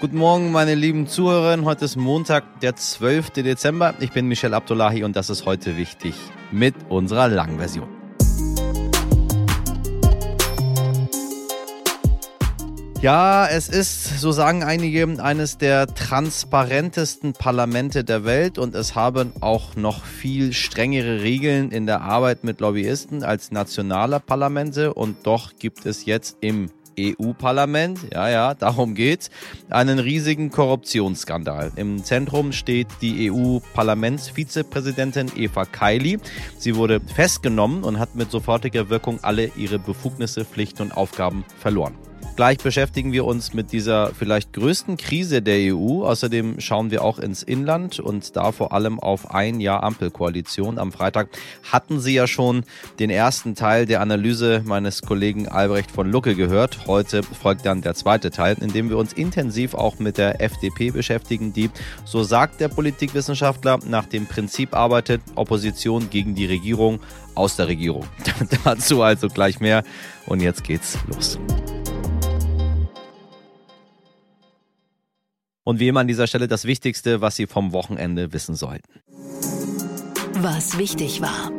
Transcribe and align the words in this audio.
Guten 0.00 0.16
Morgen, 0.16 0.50
meine 0.50 0.74
lieben 0.74 1.06
Zuhörerinnen. 1.06 1.66
Heute 1.66 1.84
ist 1.84 1.96
Montag, 1.96 2.60
der 2.60 2.74
12. 2.74 3.32
Dezember. 3.32 3.92
Ich 4.00 4.12
bin 4.12 4.28
Michel 4.28 4.54
Abdullahi 4.54 5.04
und 5.04 5.14
das 5.14 5.28
ist 5.28 5.44
heute 5.44 5.76
wichtig 5.76 6.14
mit 6.50 6.74
unserer 6.88 7.28
langen 7.28 7.58
Version. 7.58 7.86
Ja, 13.02 13.46
es 13.46 13.68
ist, 13.68 14.20
so 14.20 14.32
sagen 14.32 14.64
einige, 14.64 15.22
eines 15.22 15.58
der 15.58 15.86
transparentesten 15.86 17.34
Parlamente 17.34 18.02
der 18.02 18.24
Welt 18.24 18.56
und 18.56 18.74
es 18.74 18.94
haben 18.94 19.34
auch 19.42 19.76
noch 19.76 20.06
viel 20.06 20.54
strengere 20.54 21.20
Regeln 21.20 21.72
in 21.72 21.84
der 21.84 22.00
Arbeit 22.00 22.42
mit 22.42 22.60
Lobbyisten 22.60 23.22
als 23.22 23.52
nationale 23.52 24.18
Parlamente 24.18 24.94
und 24.94 25.26
doch 25.26 25.52
gibt 25.58 25.84
es 25.84 26.06
jetzt 26.06 26.38
im 26.40 26.70
EU-Parlament, 27.00 27.98
ja, 28.12 28.28
ja, 28.28 28.52
darum 28.54 28.94
geht's, 28.94 29.30
einen 29.68 29.98
riesigen 29.98 30.50
Korruptionsskandal. 30.50 31.72
Im 31.76 32.04
Zentrum 32.04 32.52
steht 32.52 32.88
die 33.00 33.30
EU-Parlamentsvizepräsidentin 33.30 35.32
Eva 35.36 35.64
Kaili. 35.64 36.18
Sie 36.58 36.76
wurde 36.76 37.00
festgenommen 37.00 37.84
und 37.84 37.98
hat 37.98 38.14
mit 38.14 38.30
sofortiger 38.30 38.90
Wirkung 38.90 39.18
alle 39.22 39.50
ihre 39.56 39.78
Befugnisse, 39.78 40.44
Pflichten 40.44 40.82
und 40.82 40.92
Aufgaben 40.92 41.46
verloren. 41.58 41.94
Gleich 42.40 42.56
beschäftigen 42.56 43.12
wir 43.12 43.26
uns 43.26 43.52
mit 43.52 43.70
dieser 43.70 44.14
vielleicht 44.14 44.54
größten 44.54 44.96
Krise 44.96 45.42
der 45.42 45.74
EU. 45.74 46.06
Außerdem 46.06 46.58
schauen 46.58 46.90
wir 46.90 47.04
auch 47.04 47.18
ins 47.18 47.42
Inland 47.42 48.00
und 48.00 48.34
da 48.34 48.50
vor 48.50 48.72
allem 48.72 48.98
auf 48.98 49.34
ein 49.34 49.60
Jahr 49.60 49.82
Ampelkoalition. 49.82 50.78
Am 50.78 50.90
Freitag 50.90 51.28
hatten 51.70 52.00
Sie 52.00 52.14
ja 52.14 52.26
schon 52.26 52.64
den 52.98 53.10
ersten 53.10 53.54
Teil 53.54 53.84
der 53.84 54.00
Analyse 54.00 54.62
meines 54.64 55.02
Kollegen 55.02 55.48
Albrecht 55.48 55.90
von 55.90 56.10
Lucke 56.10 56.34
gehört. 56.34 56.86
Heute 56.86 57.22
folgt 57.22 57.66
dann 57.66 57.82
der 57.82 57.94
zweite 57.94 58.30
Teil, 58.30 58.56
in 58.58 58.72
dem 58.72 58.88
wir 58.88 58.96
uns 58.96 59.12
intensiv 59.12 59.74
auch 59.74 59.98
mit 59.98 60.16
der 60.16 60.40
FDP 60.40 60.92
beschäftigen, 60.92 61.52
die, 61.52 61.68
so 62.06 62.22
sagt 62.22 62.58
der 62.58 62.68
Politikwissenschaftler, 62.68 63.80
nach 63.86 64.06
dem 64.06 64.24
Prinzip 64.24 64.74
arbeitet, 64.74 65.20
Opposition 65.34 66.08
gegen 66.08 66.34
die 66.34 66.46
Regierung 66.46 67.00
aus 67.34 67.56
der 67.56 67.68
Regierung. 67.68 68.06
Dazu 68.64 69.02
also 69.02 69.28
gleich 69.28 69.60
mehr. 69.60 69.84
Und 70.24 70.40
jetzt 70.40 70.64
geht's 70.64 70.96
los. 71.06 71.38
Und 75.64 75.78
wie 75.78 75.88
immer 75.88 76.00
an 76.00 76.08
dieser 76.08 76.26
Stelle 76.26 76.48
das 76.48 76.64
Wichtigste, 76.64 77.20
was 77.20 77.36
Sie 77.36 77.46
vom 77.46 77.72
Wochenende 77.72 78.32
wissen 78.32 78.54
sollten. 78.54 79.00
Was 80.42 80.78
wichtig 80.78 81.20
war. 81.20 81.50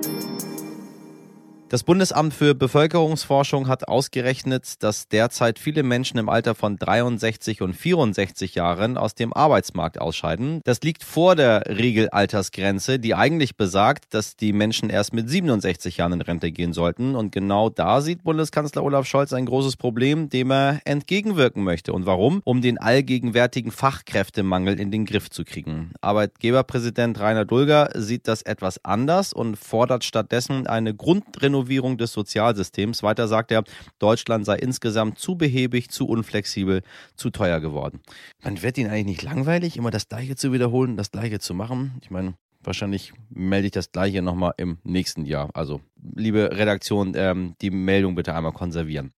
Das 1.72 1.84
Bundesamt 1.84 2.34
für 2.34 2.54
Bevölkerungsforschung 2.54 3.70
hat 3.70 3.88
ausgerechnet, 3.88 4.84
dass 4.84 5.08
derzeit 5.08 5.58
viele 5.58 5.84
Menschen 5.84 6.18
im 6.18 6.28
Alter 6.28 6.54
von 6.54 6.76
63 6.76 7.62
und 7.62 7.74
64 7.76 8.56
Jahren 8.56 8.98
aus 8.98 9.16
dem 9.16 9.32
Arbeitsmarkt 9.32 10.02
ausscheiden. 10.02 10.60
Das 10.66 10.82
liegt 10.82 11.02
vor 11.02 11.38
der 11.38 11.64
Regelaltersgrenze, 11.68 13.00
die 13.00 13.16
eigentlich 13.16 13.56
besagt, 13.56 14.14
dass 14.14 14.36
die 14.36 14.52
Menschen 14.52 14.90
erst 14.90 15.14
mit 15.14 15.30
67 15.30 15.96
Jahren 15.96 16.12
in 16.12 16.20
Rente 16.20 16.52
gehen 16.52 16.74
sollten. 16.74 17.16
Und 17.16 17.32
genau 17.32 17.70
da 17.70 18.02
sieht 18.02 18.26
Bundeskanzler 18.26 18.84
Olaf 18.84 19.08
Scholz 19.08 19.32
ein 19.32 19.46
großes 19.46 19.78
Problem, 19.78 20.28
dem 20.28 20.52
er 20.52 20.82
entgegenwirken 20.84 21.64
möchte. 21.64 21.94
Und 21.94 22.06
warum? 22.06 22.42
Um 22.44 22.62
den 22.62 22.80
allgegenwärtigen 22.80 23.72
Fachkräftemangel 23.72 24.78
in 24.78 24.92
den 24.92 25.06
Griff 25.06 25.30
zu 25.30 25.46
kriegen. 25.46 25.94
Arbeitgeberpräsident 26.02 27.18
Rainer 27.22 27.46
Dulger 27.46 27.92
sieht 27.96 28.28
das 28.28 28.42
etwas 28.42 28.84
anders 28.84 29.32
und 29.32 29.56
fordert 29.56 30.04
stattdessen 30.04 30.68
eine 30.68 30.94
Grundrenovierung 30.94 31.61
Renovierung 31.62 31.98
des 31.98 32.12
Sozialsystems. 32.14 33.04
Weiter 33.04 33.28
sagt 33.28 33.52
er, 33.52 33.64
Deutschland 34.00 34.46
sei 34.46 34.58
insgesamt 34.58 35.20
zu 35.20 35.36
behäbig, 35.36 35.90
zu 35.90 36.08
unflexibel, 36.08 36.82
zu 37.16 37.30
teuer 37.30 37.60
geworden. 37.60 38.02
Man 38.44 38.62
wird 38.64 38.78
ihn 38.78 38.88
eigentlich 38.88 39.06
nicht 39.06 39.24
langweilig, 39.24 39.78
immer 39.78 39.92
das 39.92 40.10
Gleiche 40.10 40.36
zu 40.36 40.52
wiederholen, 40.52 40.98
das 40.98 41.12
Gleiche 41.12 41.40
zu 41.40 41.54
machen. 41.54 42.00
Ich 42.02 42.10
meine, 42.10 42.34
Wahrscheinlich 42.64 43.12
melde 43.32 43.66
ich 43.66 43.72
das 43.72 43.92
gleiche 43.92 44.22
nochmal 44.22 44.54
im 44.58 44.78
nächsten 44.84 45.26
Jahr. 45.26 45.50
Also, 45.56 45.82
liebe 46.16 46.52
Redaktion, 46.52 47.14
ähm, 47.16 47.56
die 47.60 47.72
Meldung 47.72 48.14
bitte 48.14 48.36
einmal 48.36 48.52
konservieren. 48.52 49.14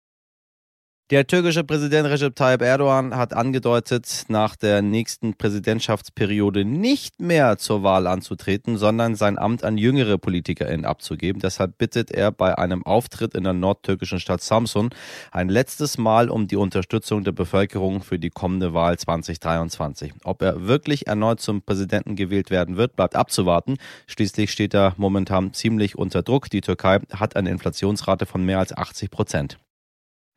Der 1.13 1.27
türkische 1.27 1.63
Präsident 1.63 2.09
Recep 2.09 2.35
Tayyip 2.35 2.63
Erdogan 2.63 3.15
hat 3.15 3.35
angedeutet, 3.35 4.25
nach 4.29 4.57
der 4.57 4.81
nächsten 4.81 5.35
Präsidentschaftsperiode 5.35 6.65
nicht 6.65 7.21
mehr 7.21 7.59
zur 7.59 7.83
Wahl 7.83 8.07
anzutreten, 8.07 8.79
sondern 8.79 9.15
sein 9.15 9.37
Amt 9.37 9.63
an 9.63 9.77
jüngere 9.77 10.17
PolitikerInnen 10.17 10.87
abzugeben. 10.87 11.43
Deshalb 11.43 11.77
bittet 11.77 12.13
er 12.13 12.33
bei 12.33 12.57
einem 12.57 12.87
Auftritt 12.87 13.35
in 13.35 13.45
der 13.45 13.53
nordtürkischen 13.53 14.21
Stadt 14.21 14.41
Samsun 14.41 14.89
ein 15.31 15.51
letztes 15.51 15.99
Mal 15.99 16.31
um 16.31 16.49
die 16.49 16.57
Unterstützung 16.57 17.25
der 17.25 17.33
Bevölkerung 17.33 18.01
für 18.01 18.19
die 18.19 18.31
kommende 18.31 18.73
Wahl 18.73 18.99
2023. 18.99 20.15
Ob 20.25 20.41
er 20.41 20.67
wirklich 20.67 21.09
erneut 21.09 21.41
zum 21.41 21.61
Präsidenten 21.61 22.17
gewählt 22.17 22.49
werden 22.49 22.79
wird, 22.79 22.97
bleibt 22.97 23.17
abzuwarten. 23.17 23.77
Schließlich 24.07 24.51
steht 24.51 24.73
er 24.73 24.95
momentan 24.97 25.53
ziemlich 25.53 25.99
unter 25.99 26.23
Druck. 26.23 26.49
Die 26.49 26.63
Türkei 26.63 27.01
hat 27.13 27.37
eine 27.37 27.51
Inflationsrate 27.51 28.25
von 28.25 28.47
mehr 28.47 28.61
als 28.61 28.75
80 28.75 29.11
Prozent. 29.11 29.59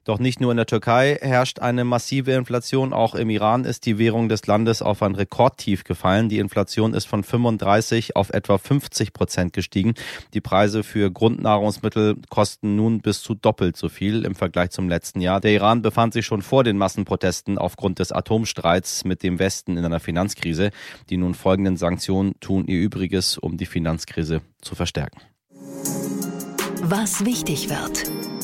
Doch 0.05 0.19
nicht 0.19 0.39
nur 0.39 0.51
in 0.51 0.57
der 0.57 0.67
Türkei 0.67 1.17
herrscht 1.19 1.57
eine 1.57 1.83
massive 1.83 2.33
Inflation, 2.33 2.93
auch 2.93 3.15
im 3.15 3.31
Iran 3.31 3.65
ist 3.65 3.87
die 3.87 3.97
Währung 3.97 4.29
des 4.29 4.45
Landes 4.45 4.83
auf 4.83 5.01
ein 5.01 5.15
Rekordtief 5.15 5.83
gefallen. 5.83 6.29
Die 6.29 6.37
Inflation 6.37 6.93
ist 6.93 7.05
von 7.05 7.23
35 7.23 8.15
auf 8.15 8.29
etwa 8.29 8.59
50 8.59 9.13
Prozent 9.13 9.53
gestiegen. 9.53 9.95
Die 10.35 10.41
Preise 10.41 10.83
für 10.83 11.09
Grundnahrungsmittel 11.09 12.17
kosten 12.29 12.75
nun 12.75 12.99
bis 12.99 13.23
zu 13.23 13.33
doppelt 13.33 13.77
so 13.77 13.89
viel 13.89 14.25
im 14.25 14.35
Vergleich 14.35 14.69
zum 14.69 14.89
letzten 14.89 15.21
Jahr. 15.21 15.41
Der 15.41 15.53
Iran 15.53 15.81
befand 15.81 16.13
sich 16.13 16.27
schon 16.27 16.43
vor 16.43 16.63
den 16.63 16.77
Massenprotesten 16.77 17.57
aufgrund 17.57 17.97
des 17.97 18.11
Atomstreits 18.11 19.05
mit 19.05 19.23
dem 19.23 19.39
Westen 19.39 19.75
in 19.75 19.83
einer 19.83 19.99
Finanzkrise. 19.99 20.69
Die 21.09 21.17
nun 21.17 21.33
folgenden 21.33 21.77
Sanktionen 21.77 22.39
tun 22.39 22.67
ihr 22.67 22.79
Übriges, 22.79 23.39
um 23.39 23.57
die 23.57 23.65
Finanzkrise 23.65 24.41
zu 24.61 24.75
verstärken. 24.75 25.19
Was 26.83 27.25
wichtig 27.25 27.69
wird. 27.71 28.34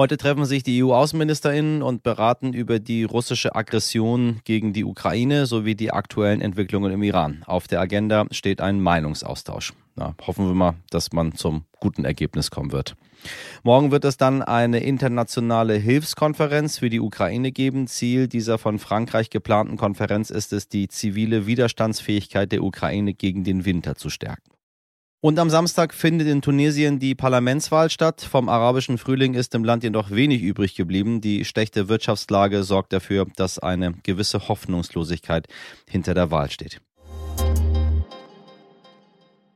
Heute 0.00 0.16
treffen 0.16 0.46
sich 0.46 0.62
die 0.62 0.82
EU-Außenministerinnen 0.82 1.82
und 1.82 2.02
beraten 2.02 2.54
über 2.54 2.78
die 2.78 3.04
russische 3.04 3.54
Aggression 3.54 4.40
gegen 4.44 4.72
die 4.72 4.86
Ukraine 4.86 5.44
sowie 5.44 5.74
die 5.74 5.92
aktuellen 5.92 6.40
Entwicklungen 6.40 6.90
im 6.90 7.02
Iran. 7.02 7.42
Auf 7.44 7.68
der 7.68 7.82
Agenda 7.82 8.24
steht 8.30 8.62
ein 8.62 8.80
Meinungsaustausch. 8.80 9.74
Na, 9.96 10.14
hoffen 10.26 10.46
wir 10.46 10.54
mal, 10.54 10.76
dass 10.88 11.12
man 11.12 11.32
zum 11.32 11.66
guten 11.80 12.06
Ergebnis 12.06 12.50
kommen 12.50 12.72
wird. 12.72 12.96
Morgen 13.62 13.90
wird 13.90 14.06
es 14.06 14.16
dann 14.16 14.40
eine 14.40 14.80
internationale 14.80 15.74
Hilfskonferenz 15.74 16.78
für 16.78 16.88
die 16.88 17.00
Ukraine 17.00 17.52
geben. 17.52 17.86
Ziel 17.86 18.26
dieser 18.26 18.56
von 18.56 18.78
Frankreich 18.78 19.28
geplanten 19.28 19.76
Konferenz 19.76 20.30
ist 20.30 20.54
es, 20.54 20.66
die 20.66 20.88
zivile 20.88 21.46
Widerstandsfähigkeit 21.46 22.50
der 22.52 22.64
Ukraine 22.64 23.12
gegen 23.12 23.44
den 23.44 23.66
Winter 23.66 23.96
zu 23.96 24.08
stärken. 24.08 24.50
Und 25.22 25.38
am 25.38 25.50
Samstag 25.50 25.92
findet 25.92 26.28
in 26.28 26.40
Tunesien 26.40 26.98
die 26.98 27.14
Parlamentswahl 27.14 27.90
statt. 27.90 28.22
Vom 28.22 28.48
arabischen 28.48 28.96
Frühling 28.96 29.34
ist 29.34 29.54
im 29.54 29.64
Land 29.64 29.84
jedoch 29.84 30.10
wenig 30.10 30.40
übrig 30.40 30.76
geblieben. 30.76 31.20
Die 31.20 31.44
schlechte 31.44 31.90
Wirtschaftslage 31.90 32.62
sorgt 32.62 32.94
dafür, 32.94 33.26
dass 33.36 33.58
eine 33.58 33.92
gewisse 34.02 34.48
Hoffnungslosigkeit 34.48 35.46
hinter 35.86 36.14
der 36.14 36.30
Wahl 36.30 36.50
steht. 36.50 36.80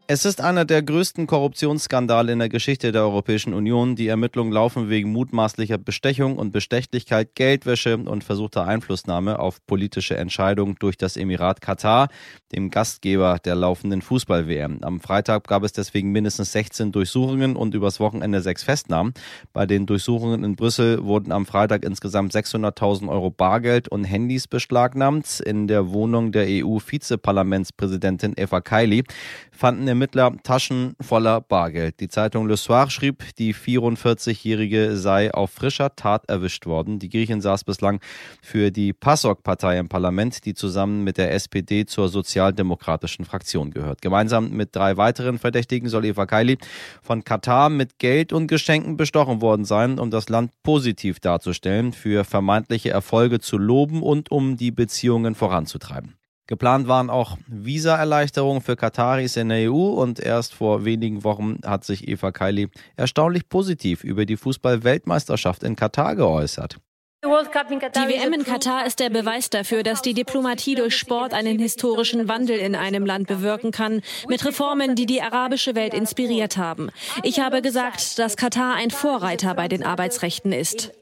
Es 0.06 0.26
ist 0.26 0.42
einer 0.42 0.66
der 0.66 0.82
größten 0.82 1.26
Korruptionsskandale 1.26 2.31
in 2.31 2.38
der 2.38 2.50
Geschichte 2.50 2.92
der 2.92 3.04
Europäischen 3.04 3.54
Union. 3.54 3.97
Die 3.97 4.09
Ermittlungen 4.09 4.53
laufen 4.53 4.91
wegen 4.91 5.10
mutmaßlicher 5.10 5.78
Bestechung 5.78 6.37
und 6.37 6.53
Bestechlichkeit, 6.53 7.34
Geldwäsche 7.34 7.97
und 7.97 8.22
versuchter 8.22 8.66
Einflussnahme 8.66 9.38
auf 9.38 9.65
politische 9.66 10.19
Entscheidungen 10.19 10.76
durch 10.78 10.98
das 10.98 11.16
Emirat 11.16 11.62
Katar, 11.62 12.09
dem 12.53 12.69
Gastgeber 12.69 13.38
der 13.42 13.54
laufenden 13.54 14.03
Fußball-WM. 14.03 14.81
Am 14.82 15.00
Freitag 15.00 15.48
gab 15.48 15.62
es 15.62 15.72
deswegen 15.72 16.12
mindestens 16.12 16.53
16 16.53 16.92
Durchsuchungen 16.92 17.56
und 17.56 17.75
übers 17.75 17.98
Wochenende 17.98 18.42
sechs 18.42 18.62
Festnahmen. 18.62 19.15
Bei 19.54 19.65
den 19.65 19.86
Durchsuchungen 19.86 20.44
in 20.44 20.54
Brüssel 20.54 21.03
wurden 21.03 21.33
am 21.33 21.47
Freitag 21.47 21.83
insgesamt 21.83 22.34
600.000 22.34 23.09
Euro 23.09 23.30
Bargeld 23.30 23.89
und 23.89 24.04
Handys 24.04 24.48
beschlagnahmt. 24.48 25.41
In 25.41 25.66
der 25.66 25.92
Wohnung 25.95 26.30
der 26.30 26.45
EU-Vizeparlamentspräsidentin 26.47 28.34
Eva 28.36 28.60
Kaili 28.60 29.04
fanden 29.51 29.93
Ermittler 29.94 30.36
Taschen 30.42 30.96
voller 31.00 31.41
Bargeld. 31.41 32.00
Die 32.00 32.08
Zeitung 32.08 32.48
Le 32.48 32.56
Soir 32.56 32.91
schrieb, 32.91 33.22
die 33.38 33.54
44-Jährige 33.54 34.96
sei 34.96 35.32
auf 35.32 35.52
frischer 35.52 35.94
Tat 35.94 36.28
erwischt 36.28 36.66
worden. 36.66 36.98
Die 36.98 37.08
Griechin 37.08 37.41
saß 37.41 37.62
bislang 37.62 38.00
für 38.42 38.72
die 38.72 38.92
PASOK-Partei 38.92 39.78
im 39.78 39.88
Parlament, 39.88 40.46
die 40.46 40.54
zusammen 40.54 41.04
mit 41.04 41.16
der 41.16 41.32
SPD 41.32 41.86
zur 41.86 42.08
sozialdemokratischen 42.08 43.24
Fraktion 43.24 43.70
gehört. 43.70 44.02
Gemeinsam 44.02 44.50
mit 44.50 44.74
drei 44.74 44.96
weiteren 44.96 45.38
Verdächtigen 45.38 45.88
soll 45.88 46.06
Eva 46.06 46.26
Kaili 46.26 46.58
von 47.00 47.22
Katar 47.22 47.70
mit 47.70 48.00
Geld 48.00 48.32
und 48.32 48.48
Geschenken 48.48 48.96
bestochen 48.96 49.41
worden 49.42 49.64
sein, 49.64 50.00
um 50.00 50.10
das 50.10 50.28
Land 50.28 50.50
positiv 50.64 51.20
darzustellen, 51.20 51.92
für 51.92 52.24
vermeintliche 52.24 52.91
Erfolge 52.91 53.38
zu 53.38 53.58
loben 53.58 54.02
und 54.02 54.32
um 54.32 54.56
die 54.56 54.72
Beziehungen 54.72 55.36
voranzutreiben. 55.36 56.16
Geplant 56.46 56.88
waren 56.88 57.08
auch 57.08 57.38
Visaerleichterungen 57.46 58.60
für 58.60 58.76
Kataris 58.76 59.36
in 59.36 59.48
der 59.48 59.70
EU 59.70 59.94
und 59.94 60.20
erst 60.20 60.52
vor 60.52 60.84
wenigen 60.84 61.24
Wochen 61.24 61.58
hat 61.64 61.84
sich 61.84 62.06
Eva 62.06 62.32
Kaili 62.32 62.68
erstaunlich 62.96 63.48
positiv 63.48 64.04
über 64.04 64.26
die 64.26 64.36
Fußball-Weltmeisterschaft 64.36 65.62
in 65.62 65.74
Katar 65.74 66.16
geäußert. 66.16 66.76
Die 67.24 67.28
WM 67.30 68.34
in 68.34 68.44
Katar 68.44 68.84
ist 68.84 69.00
der 69.00 69.08
Beweis 69.08 69.48
dafür, 69.48 69.82
dass 69.82 70.02
die 70.02 70.12
Diplomatie 70.12 70.74
durch 70.74 70.94
Sport 70.94 71.32
einen 71.32 71.58
historischen 71.58 72.28
Wandel 72.28 72.58
in 72.58 72.74
einem 72.74 73.06
Land 73.06 73.28
bewirken 73.28 73.70
kann, 73.70 74.02
mit 74.28 74.44
Reformen, 74.44 74.94
die 74.94 75.06
die 75.06 75.22
arabische 75.22 75.74
Welt 75.74 75.94
inspiriert 75.94 76.58
haben. 76.58 76.91
Ich 77.22 77.41
habe 77.41 77.62
gesagt, 77.62 78.18
dass 78.18 78.36
Katar 78.36 78.74
ein 78.74 78.91
Vorreiter 78.91 79.54
bei 79.54 79.68
den 79.68 79.82
Arbeitsrechten 79.82 80.52
ist. 80.52 80.92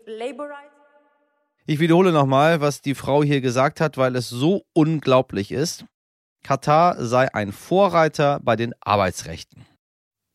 Ich 1.64 1.78
wiederhole 1.78 2.10
nochmal, 2.10 2.60
was 2.60 2.80
die 2.80 2.96
Frau 2.96 3.22
hier 3.22 3.40
gesagt 3.40 3.80
hat, 3.80 3.96
weil 3.96 4.16
es 4.16 4.28
so 4.28 4.64
unglaublich 4.72 5.52
ist. 5.52 5.84
Katar 6.42 7.04
sei 7.04 7.32
ein 7.32 7.52
Vorreiter 7.52 8.40
bei 8.42 8.56
den 8.56 8.74
Arbeitsrechten. 8.80 9.64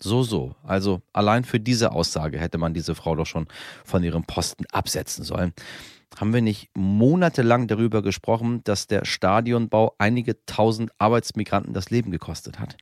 So, 0.01 0.23
so. 0.23 0.55
Also 0.63 1.01
allein 1.11 1.43
für 1.43 1.59
diese 1.59 1.91
Aussage 1.91 2.39
hätte 2.39 2.57
man 2.57 2.73
diese 2.73 2.95
Frau 2.95 3.15
doch 3.15 3.25
schon 3.25 3.47
von 3.83 4.03
ihrem 4.03 4.23
Posten 4.23 4.63
absetzen 4.71 5.25
sollen. 5.25 5.53
Haben 6.17 6.33
wir 6.33 6.41
nicht 6.41 6.69
monatelang 6.75 7.67
darüber 7.67 8.01
gesprochen, 8.01 8.63
dass 8.63 8.87
der 8.87 9.03
Stadionbau 9.03 9.95
einige 9.97 10.45
tausend 10.45 10.91
Arbeitsmigranten 10.97 11.73
das 11.73 11.89
Leben 11.89 12.11
gekostet 12.11 12.59
hat? 12.59 12.77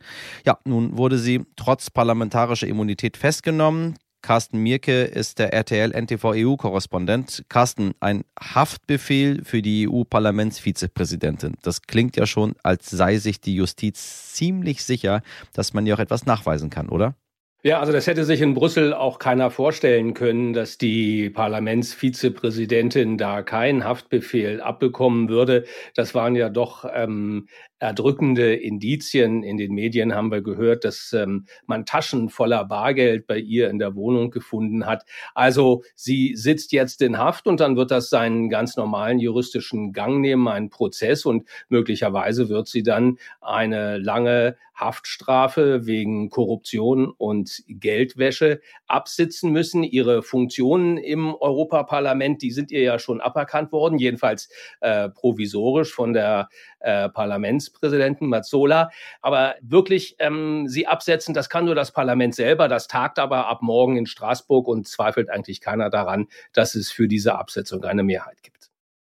Ja, 0.45 0.59
nun 0.65 0.97
wurde 0.97 1.17
sie 1.17 1.45
trotz 1.55 1.89
parlamentarischer 1.89 2.67
Immunität 2.67 3.17
festgenommen. 3.17 3.95
Carsten 4.25 4.57
Mierke 4.57 5.03
ist 5.03 5.37
der 5.37 5.53
RTL-NTV-EU-Korrespondent. 5.53 7.43
Carsten, 7.47 7.93
ein 7.99 8.23
Haftbefehl 8.39 9.43
für 9.43 9.61
die 9.61 9.87
EU-Parlamentsvizepräsidentin. 9.87 11.57
Das 11.61 11.83
klingt 11.83 12.17
ja 12.17 12.25
schon, 12.25 12.55
als 12.63 12.89
sei 12.89 13.17
sich 13.17 13.39
die 13.39 13.53
Justiz 13.53 14.33
ziemlich 14.33 14.83
sicher, 14.83 15.21
dass 15.53 15.75
man 15.75 15.85
ihr 15.85 15.93
auch 15.93 15.99
etwas 15.99 16.25
nachweisen 16.25 16.71
kann, 16.71 16.89
oder? 16.89 17.13
Ja, 17.61 17.79
also 17.79 17.93
das 17.93 18.07
hätte 18.07 18.25
sich 18.25 18.41
in 18.41 18.55
Brüssel 18.55 18.95
auch 18.95 19.19
keiner 19.19 19.51
vorstellen 19.51 20.15
können, 20.15 20.53
dass 20.53 20.79
die 20.79 21.29
Parlamentsvizepräsidentin 21.29 23.19
da 23.19 23.43
keinen 23.43 23.83
Haftbefehl 23.83 24.59
abbekommen 24.59 25.29
würde. 25.29 25.65
Das 25.93 26.15
waren 26.15 26.35
ja 26.35 26.49
doch 26.49 26.85
ähm, 26.91 27.47
erdrückende 27.79 28.55
Indizien. 28.55 29.43
In 29.43 29.57
den 29.57 29.73
Medien 29.73 30.15
haben 30.15 30.31
wir 30.31 30.41
gehört, 30.41 30.85
dass 30.85 31.13
ähm, 31.13 31.45
man 31.65 31.85
Taschen 31.85 32.29
voller 32.29 32.65
Bargeld 32.65 33.27
bei 33.27 33.37
ihr 33.37 33.69
in 33.69 33.79
der 33.79 33.95
Wohnung 33.95 34.31
gefunden 34.31 34.85
hat. 34.85 35.05
Also 35.33 35.83
sie 35.95 36.35
sitzt 36.35 36.71
jetzt 36.71 37.01
in 37.01 37.17
Haft 37.17 37.47
und 37.47 37.59
dann 37.59 37.75
wird 37.75 37.91
das 37.91 38.09
seinen 38.09 38.49
ganz 38.49 38.77
normalen 38.77 39.19
juristischen 39.19 39.93
Gang 39.93 40.21
nehmen, 40.21 40.47
einen 40.47 40.69
Prozess 40.69 41.25
und 41.25 41.47
möglicherweise 41.69 42.49
wird 42.49 42.67
sie 42.67 42.83
dann 42.83 43.17
eine 43.41 43.97
lange 43.97 44.55
Haftstrafe 44.75 45.85
wegen 45.85 46.29
Korruption 46.29 47.09
und 47.09 47.63
Geldwäsche 47.67 48.59
absitzen 48.87 49.51
müssen. 49.51 49.83
Ihre 49.83 50.21
Funktionen 50.21 50.97
im 50.97 51.33
Europaparlament, 51.33 52.41
die 52.41 52.51
sind 52.51 52.71
ihr 52.71 52.81
ja 52.81 52.99
schon 52.99 53.21
aberkannt 53.21 53.71
worden, 53.71 53.97
jedenfalls 53.97 54.49
äh, 54.81 55.09
provisorisch 55.09 55.93
von 55.93 56.13
der 56.13 56.49
äh, 56.85 57.09
Parlamentspräsidenten 57.09 58.27
Mazzola. 58.29 58.91
Aber 59.21 59.55
wirklich 59.61 60.15
ähm, 60.19 60.67
sie 60.67 60.87
absetzen, 60.87 61.33
das 61.33 61.49
kann 61.49 61.65
nur 61.65 61.75
das 61.75 61.91
Parlament 61.91 62.35
selber. 62.35 62.67
Das 62.67 62.87
tagt 62.87 63.19
aber 63.19 63.47
ab 63.47 63.61
morgen 63.61 63.97
in 63.97 64.05
Straßburg 64.05 64.67
und 64.67 64.87
zweifelt 64.87 65.29
eigentlich 65.29 65.61
keiner 65.61 65.89
daran, 65.89 66.27
dass 66.53 66.75
es 66.75 66.91
für 66.91 67.07
diese 67.07 67.35
Absetzung 67.35 67.83
eine 67.83 68.03
Mehrheit 68.03 68.43
gibt. 68.43 68.69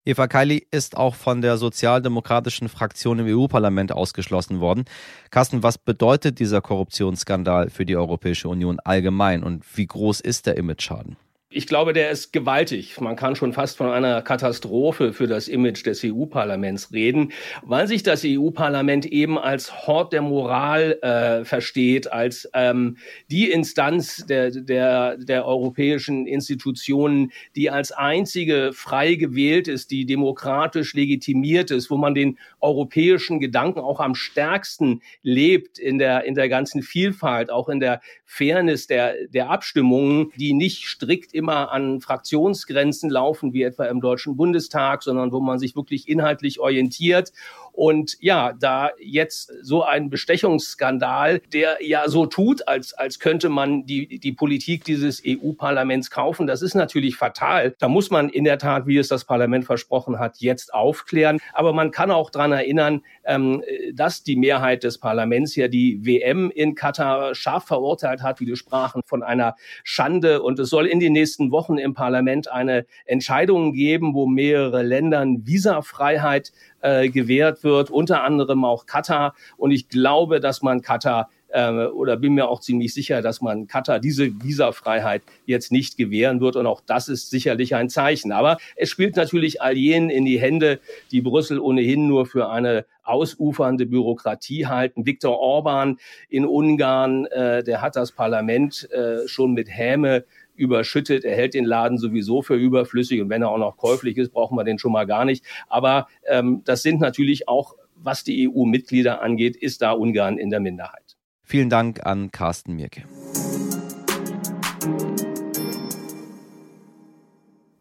Eva 0.05 0.27
Kaili 0.27 0.65
ist 0.71 0.97
auch 0.97 1.13
von 1.13 1.41
der 1.41 1.57
sozialdemokratischen 1.57 2.69
Fraktion 2.69 3.19
im 3.19 3.37
EU-Parlament 3.37 3.91
ausgeschlossen 3.91 4.59
worden. 4.59 4.85
Carsten, 5.29 5.61
was 5.61 5.77
bedeutet 5.77 6.39
dieser 6.39 6.61
Korruptionsskandal 6.61 7.69
für 7.69 7.85
die 7.85 7.95
Europäische 7.95 8.49
Union 8.49 8.79
allgemein 8.83 9.43
und 9.43 9.63
wie 9.77 9.85
groß 9.85 10.21
ist 10.21 10.47
der 10.47 10.57
Image-Schaden? 10.57 11.17
Ich 11.51 11.65
glaube, 11.65 11.93
der 11.93 12.11
ist 12.11 12.31
gewaltig. 12.31 13.01
Man 13.01 13.15
kann 13.15 13.35
schon 13.35 13.53
fast 13.53 13.77
von 13.77 13.89
einer 13.89 14.21
Katastrophe 14.21 15.13
für 15.13 15.25
das 15.25 15.47
Image 15.47 15.83
des 15.83 16.03
EU-Parlaments 16.05 16.93
reden, 16.93 17.31
weil 17.63 17.87
sich 17.87 18.03
das 18.03 18.21
EU-Parlament 18.23 19.07
eben 19.07 19.39
als 19.39 19.87
Hort 19.87 20.13
der 20.13 20.21
Moral 20.21 20.99
äh, 21.01 21.45
versteht, 21.45 22.13
als 22.13 22.47
ähm, 22.53 22.97
die 23.31 23.49
Instanz 23.49 24.27
der, 24.27 24.51
der, 24.51 25.17
der 25.17 25.47
europäischen 25.47 26.27
Institutionen, 26.27 27.31
die 27.55 27.71
als 27.71 27.91
einzige 27.91 28.69
frei 28.71 29.15
gewählt 29.15 29.67
ist, 29.67 29.89
die 29.89 30.05
demokratisch 30.05 30.93
legitimiert 30.93 31.71
ist, 31.71 31.89
wo 31.89 31.97
man 31.97 32.13
den 32.13 32.37
europäischen 32.59 33.39
Gedanken 33.39 33.79
auch 33.79 33.99
am 33.99 34.13
stärksten 34.13 35.01
lebt 35.23 35.79
in 35.79 35.97
der, 35.97 36.25
in 36.25 36.35
der 36.35 36.47
ganzen 36.47 36.83
Vielfalt, 36.83 37.49
auch 37.49 37.69
in 37.69 37.79
der 37.79 38.01
Fairness 38.23 38.85
der, 38.85 39.15
der 39.29 39.49
Abstimmungen, 39.49 40.31
die 40.35 40.53
nicht 40.53 40.85
strikt 40.85 41.33
immer 41.39 41.71
an 41.71 42.01
Fraktionsgrenzen 42.01 43.09
laufen, 43.09 43.53
wie 43.53 43.63
etwa 43.63 43.85
im 43.85 44.01
Deutschen 44.01 44.35
Bundestag, 44.35 45.01
sondern 45.01 45.31
wo 45.31 45.39
man 45.39 45.57
sich 45.57 45.75
wirklich 45.75 46.07
inhaltlich 46.07 46.59
orientiert 46.59 47.31
und 47.71 48.17
ja, 48.19 48.53
da 48.53 48.91
jetzt 48.99 49.51
so 49.61 49.83
ein 49.83 50.09
Bestechungsskandal, 50.09 51.41
der 51.53 51.77
ja 51.81 52.07
so 52.07 52.25
tut, 52.25 52.67
als, 52.67 52.93
als 52.93 53.19
könnte 53.19 53.49
man 53.49 53.85
die, 53.85 54.19
die 54.19 54.31
Politik 54.31 54.83
dieses 54.83 55.21
EU-Parlaments 55.25 56.11
kaufen, 56.11 56.47
das 56.47 56.61
ist 56.61 56.75
natürlich 56.75 57.15
fatal. 57.15 57.75
Da 57.79 57.87
muss 57.87 58.09
man 58.09 58.29
in 58.29 58.43
der 58.43 58.57
Tat, 58.57 58.87
wie 58.87 58.97
es 58.97 59.07
das 59.07 59.25
Parlament 59.25 59.65
versprochen 59.65 60.19
hat, 60.19 60.37
jetzt 60.37 60.73
aufklären. 60.73 61.39
Aber 61.53 61.73
man 61.73 61.91
kann 61.91 62.11
auch 62.11 62.29
daran 62.29 62.51
erinnern, 62.51 63.01
ähm, 63.25 63.63
dass 63.93 64.23
die 64.23 64.35
Mehrheit 64.35 64.83
des 64.83 64.97
Parlaments 64.97 65.55
ja 65.55 65.67
die 65.67 66.05
WM 66.05 66.51
in 66.51 66.75
Katar 66.75 67.35
scharf 67.35 67.65
verurteilt 67.65 68.21
hat, 68.21 68.39
wie 68.39 68.45
die 68.45 68.55
sprachen, 68.55 69.01
von 69.05 69.23
einer 69.23 69.55
Schande. 69.83 70.41
Und 70.41 70.59
es 70.59 70.69
soll 70.69 70.87
in 70.87 70.99
den 70.99 71.13
nächsten 71.13 71.51
Wochen 71.51 71.77
im 71.77 71.93
Parlament 71.93 72.51
eine 72.51 72.85
Entscheidung 73.05 73.73
geben, 73.73 74.13
wo 74.13 74.25
mehrere 74.25 74.83
Ländern 74.83 75.45
Visafreiheit 75.45 76.51
äh, 76.81 77.09
gewährt 77.09 77.63
wird, 77.63 77.89
unter 77.89 78.23
anderem 78.23 78.65
auch 78.65 78.85
Katar. 78.85 79.35
Und 79.57 79.71
ich 79.71 79.89
glaube, 79.89 80.39
dass 80.39 80.61
man 80.61 80.81
Katar 80.81 81.29
äh, 81.49 81.85
oder 81.87 82.17
bin 82.17 82.33
mir 82.33 82.47
auch 82.47 82.61
ziemlich 82.61 82.93
sicher, 82.93 83.21
dass 83.21 83.41
man 83.41 83.67
Katar 83.67 83.99
diese 83.99 84.31
Visafreiheit 84.43 85.23
jetzt 85.45 85.71
nicht 85.71 85.97
gewähren 85.97 86.41
wird. 86.41 86.55
Und 86.55 86.67
auch 86.67 86.81
das 86.85 87.09
ist 87.09 87.29
sicherlich 87.29 87.75
ein 87.75 87.89
Zeichen. 87.89 88.31
Aber 88.31 88.57
es 88.75 88.89
spielt 88.89 89.15
natürlich 89.15 89.61
all 89.61 89.75
jenen 89.75 90.09
in 90.09 90.25
die 90.25 90.39
Hände, 90.39 90.79
die 91.11 91.21
Brüssel 91.21 91.59
ohnehin 91.59 92.07
nur 92.07 92.25
für 92.25 92.49
eine 92.49 92.85
ausufernde 93.03 93.87
Bürokratie 93.87 94.67
halten. 94.67 95.05
Viktor 95.05 95.39
Orban 95.39 95.97
in 96.29 96.45
Ungarn, 96.45 97.25
äh, 97.25 97.63
der 97.63 97.81
hat 97.81 97.95
das 97.95 98.11
Parlament 98.11 98.89
äh, 98.91 99.27
schon 99.27 99.53
mit 99.53 99.69
Häme 99.69 100.25
überschüttet. 100.59 101.23
Er 101.23 101.35
hält 101.35 101.53
den 101.53 101.65
Laden 101.65 101.97
sowieso 101.97 102.41
für 102.41 102.55
überflüssig 102.55 103.21
und 103.21 103.29
wenn 103.29 103.41
er 103.41 103.49
auch 103.49 103.57
noch 103.57 103.77
käuflich 103.77 104.17
ist, 104.17 104.31
brauchen 104.31 104.57
wir 104.57 104.63
den 104.63 104.77
schon 104.77 104.91
mal 104.91 105.05
gar 105.05 105.25
nicht. 105.25 105.43
Aber 105.67 106.07
ähm, 106.27 106.61
das 106.65 106.83
sind 106.83 106.99
natürlich 106.99 107.47
auch, 107.47 107.75
was 107.95 108.23
die 108.23 108.49
EU-Mitglieder 108.49 109.21
angeht, 109.21 109.55
ist 109.55 109.81
da 109.81 109.91
Ungarn 109.91 110.37
in 110.37 110.49
der 110.49 110.59
Minderheit. 110.59 111.17
Vielen 111.43 111.69
Dank 111.69 112.05
an 112.05 112.31
Carsten 112.31 112.75
Mirke. 112.75 113.03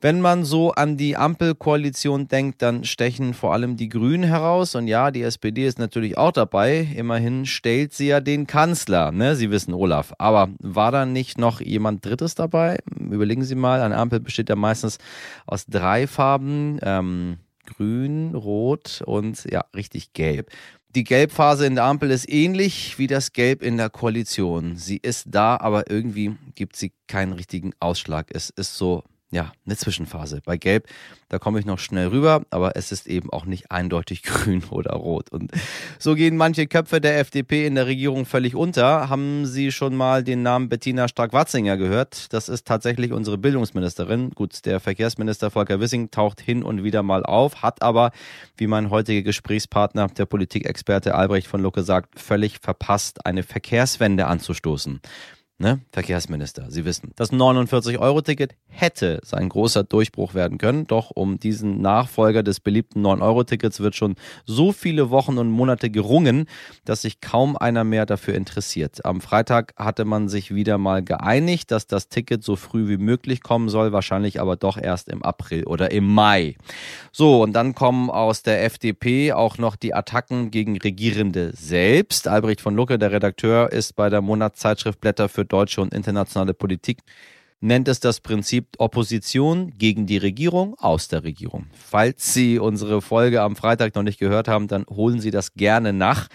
Wenn 0.01 0.21
man 0.21 0.45
so 0.45 0.71
an 0.71 0.97
die 0.97 1.17
Ampelkoalition 1.17 2.29
denkt, 2.29 2.63
dann 2.63 2.85
stechen 2.85 3.35
vor 3.35 3.53
allem 3.53 3.77
die 3.77 3.89
Grünen 3.89 4.23
heraus. 4.23 4.77
Und 4.77 4.87
ja, 4.87 5.11
die 5.11 5.23
SPD 5.23 5.67
ist 5.67 5.81
natürlich 5.81 6.17
auch 6.17 6.31
dabei. 6.31 6.87
Immerhin 6.95 7.47
stellt 7.47 7.93
sie 7.93 8.07
ja 8.07 8.21
den 8.21 8.47
Kanzler. 8.47 9.11
Ne? 9.11 9.35
Sie 9.35 9.51
wissen, 9.51 9.75
Olaf. 9.75 10.15
Aber 10.19 10.51
war 10.61 10.93
da 10.93 11.05
nicht 11.05 11.37
noch 11.39 11.61
jemand 11.61 12.05
Drittes 12.05 12.37
dabei? 12.37 12.79
Überlegen 12.97 13.43
Sie 13.43 13.57
mal, 13.57 13.81
eine 13.81 13.97
Ampel 13.97 14.21
besteht 14.21 14.49
ja 14.49 14.57
meistens 14.57 14.99
aus 15.47 15.67
drei 15.67 16.07
Farben. 16.07 16.79
Ähm, 16.83 17.39
grün, 17.67 18.35
rot 18.35 19.03
und 19.05 19.45
ja, 19.51 19.65
richtig 19.75 20.13
gelb. 20.13 20.51
Die 20.95 21.05
Gelbphase 21.05 21.67
in 21.67 21.75
der 21.75 21.85
Ampel 21.85 22.11
ist 22.11 22.29
ähnlich 22.31 22.99
wie 22.99 23.09
das 23.09 23.33
Gelb 23.33 23.63
in 23.63 23.77
der 23.77 23.91
Koalition. 23.91 24.77
Sie 24.77 24.97
ist 24.97 25.27
da, 25.29 25.57
aber 25.57 25.91
irgendwie 25.91 26.37
gibt 26.55 26.77
sie 26.77 26.93
keinen 27.09 27.35
richtigen 27.35 27.73
Ausschlag. 27.79 28.29
Es 28.31 28.49
ist 28.51 28.77
so 28.77 29.03
ja, 29.31 29.53
eine 29.67 29.77
Zwischenphase. 29.77 30.41
Bei 30.45 30.57
Gelb, 30.57 30.89
da 31.29 31.39
komme 31.39 31.61
ich 31.61 31.67
noch 31.67 31.79
schnell 31.79 32.09
rüber, 32.09 32.43
aber 32.49 32.77
es 32.77 32.93
ist 32.93 33.07
eben 33.07 33.31
auch 33.31 33.45
nicht 33.45 33.71
eindeutig 33.71 34.23
grün 34.25 34.65
oder 34.71 34.93
rot. 34.93 35.31
Und 35.31 35.53
so 35.99 36.15
gehen 36.15 36.37
manche 36.37 36.67
Köpfe 36.67 37.01
der 37.01 37.19
FDP 37.19 37.67
in 37.67 37.75
der 37.75 37.87
Regierung 37.87 38.25
völlig 38.25 38.55
unter. 38.55 39.11
Haben 39.11 39.45
Sie 39.45 39.71
schon 39.71 39.95
mal 39.95 40.25
den 40.25 40.43
Namen 40.43 40.71
Bettina 40.71 41.09
Stark-Watzinger 41.09 41.77
gehört? 41.77 42.33
Das 42.33 42.49
ist 42.49 42.67
tatsächlich 42.67 43.13
unsere 43.13 43.37
Bildungsministerin. 43.37 44.31
Gut, 44.31 44.65
der 44.65 44.81
Verkehrsminister 44.81 45.51
Volker 45.51 45.79
Wissing 45.79 46.11
taucht 46.11 46.41
hin 46.41 46.63
und 46.63 46.83
wieder 46.83 47.03
mal 47.03 47.23
auf, 47.23 47.63
hat 47.63 47.83
aber, 47.83 48.13
wie 48.57 48.67
mein 48.67 48.89
heutiger 48.89 49.23
Gesprächspartner, 49.23 50.09
der 50.09 50.25
Politikexperte 50.25 51.15
Albrecht 51.15 51.49
von 51.49 51.61
Lucke 51.61 51.83
sagt, 51.83 52.19
völlig 52.19 52.61
verpasst, 52.61 53.27
eine 53.27 53.43
Verkehrswende 53.43 54.27
anzustoßen 54.27 55.01
ne, 55.59 55.81
Verkehrsminister, 55.93 56.71
Sie 56.71 56.85
wissen, 56.85 57.13
das 57.17 57.33
49-Euro-Ticket 57.33 58.55
hätte 58.69 59.21
sein 59.25 59.49
großer 59.49 59.83
Durchbruch 59.83 60.35
werden 60.35 60.57
können. 60.59 60.87
Doch 60.87 61.11
um 61.13 61.41
diesen 61.41 61.81
Nachfolger 61.81 62.45
des 62.45 62.61
beliebten 62.61 63.05
9-Euro-Tickets 63.05 63.81
wird 63.81 63.97
schon 63.97 64.15
so 64.47 64.73
viele 64.73 65.11
Wochen 65.11 65.37
und 65.37 65.51
Monate 65.51 65.91
gerungen, 65.91 66.47
dass 66.85 67.03
sich 67.03 67.21
kaum 67.21 67.57
einer 67.57 67.83
mehr 67.83 68.07
dafür 68.07 68.35
interessiert. 68.35 69.05
Am 69.05 69.21
Freitag 69.21 69.75
hatte 69.77 70.05
man 70.05 70.29
sich 70.29 70.55
wieder 70.55 70.79
mal 70.79 71.03
geeinigt, 71.03 71.73
dass 71.73 71.89
das 71.89 72.09
Ticket 72.09 72.45
so 72.45 72.55
früh 72.55 72.89
wie 72.89 72.97
möglich 72.97 73.43
kommen 73.43 73.69
soll, 73.69 73.93
wahrscheinlich 73.93 74.41
aber 74.41 74.57
doch 74.57 74.79
erst 74.81 75.09
im 75.09 75.23
April 75.25 75.65
oder 75.65 75.91
im 75.91 76.07
Mai. 76.07 76.57
So, 77.11 77.43
und 77.43 77.53
dann 77.55 77.75
kommen 77.75 78.11
aus 78.11 78.43
der 78.43 78.65
FDP 78.65 79.33
auch 79.33 79.59
noch 79.59 79.75
die 79.75 79.93
Attacken 79.93 80.53
gegen 80.53 80.79
Regierende 80.79 81.53
selbst. 81.55 82.29
Albrecht 82.29 82.61
von 82.61 82.77
Lucke, 82.77 82.99
der 82.99 83.11
Redakteur, 83.11 83.73
ist 83.73 83.97
bei 83.97 84.09
der 84.09 84.21
Monatszeitschrift 84.21 85.01
Blätter 85.01 85.29
für 85.29 85.48
deutsche 85.49 85.81
und 85.81 85.95
internationale 85.95 86.55
Politik 86.55 86.99
nennt 87.61 87.89
es 87.89 88.01
das 88.01 88.21
Prinzip 88.21 88.69
Opposition 88.79 89.73
gegen 89.77 90.07
die 90.07 90.19
Regierung 90.19 90.75
aus 90.79 91.09
der 91.09 91.25
Regierung. 91.25 91.67
Falls 91.73 92.33
Sie 92.33 92.59
unsere 92.59 93.03
Folge 93.03 93.43
am 93.43 93.57
Freitag 93.57 93.95
noch 93.95 94.03
nicht 94.03 94.21
gehört 94.21 94.49
haben, 94.49 94.69
dann 94.69 94.85
holen 94.89 95.21
Sie 95.21 95.31
das 95.31 95.55
gerne 95.55 95.93
nach, 95.93 96.29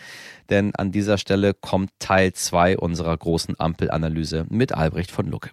denn 0.50 0.76
an 0.76 0.92
dieser 0.92 1.18
Stelle 1.18 1.54
kommt 1.54 1.92
Teil 2.00 2.34
2 2.34 2.78
unserer 2.78 3.16
großen 3.16 3.56
Ampelanalyse 3.58 4.46
mit 4.50 4.74
Albrecht 4.74 5.12
von 5.12 5.28
Lucke. 5.28 5.52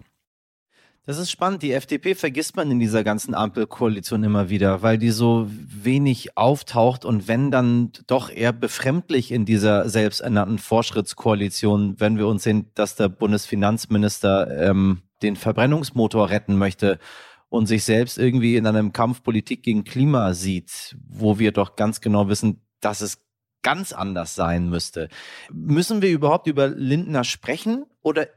Das 1.05 1.17
ist 1.17 1.31
spannend. 1.31 1.63
Die 1.63 1.71
FDP 1.71 2.13
vergisst 2.13 2.55
man 2.55 2.69
in 2.69 2.79
dieser 2.79 3.03
ganzen 3.03 3.33
Ampelkoalition 3.33 4.23
immer 4.23 4.49
wieder, 4.49 4.83
weil 4.83 4.99
die 4.99 5.09
so 5.09 5.47
wenig 5.49 6.37
auftaucht 6.37 7.05
und 7.05 7.27
wenn 7.27 7.49
dann 7.49 7.91
doch 8.05 8.29
eher 8.29 8.53
befremdlich 8.53 9.31
in 9.31 9.45
dieser 9.45 9.89
selbsternannten 9.89 10.59
Fortschrittskoalition, 10.59 11.99
wenn 11.99 12.19
wir 12.19 12.27
uns 12.27 12.43
sehen, 12.43 12.69
dass 12.75 12.95
der 12.95 13.09
Bundesfinanzminister 13.09 14.69
ähm, 14.69 15.01
den 15.23 15.35
Verbrennungsmotor 15.35 16.29
retten 16.29 16.55
möchte 16.55 16.99
und 17.49 17.65
sich 17.65 17.83
selbst 17.83 18.19
irgendwie 18.19 18.55
in 18.55 18.67
einem 18.67 18.93
Kampf 18.93 19.23
Politik 19.23 19.63
gegen 19.63 19.83
Klima 19.83 20.35
sieht, 20.35 20.95
wo 21.09 21.39
wir 21.39 21.51
doch 21.51 21.75
ganz 21.75 22.01
genau 22.01 22.29
wissen, 22.29 22.61
dass 22.79 23.01
es 23.01 23.23
ganz 23.63 23.91
anders 23.91 24.35
sein 24.35 24.69
müsste. 24.69 25.09
Müssen 25.51 26.01
wir 26.03 26.11
überhaupt 26.11 26.47
über 26.47 26.67
Lindner 26.67 27.23
sprechen 27.23 27.85
oder 28.01 28.27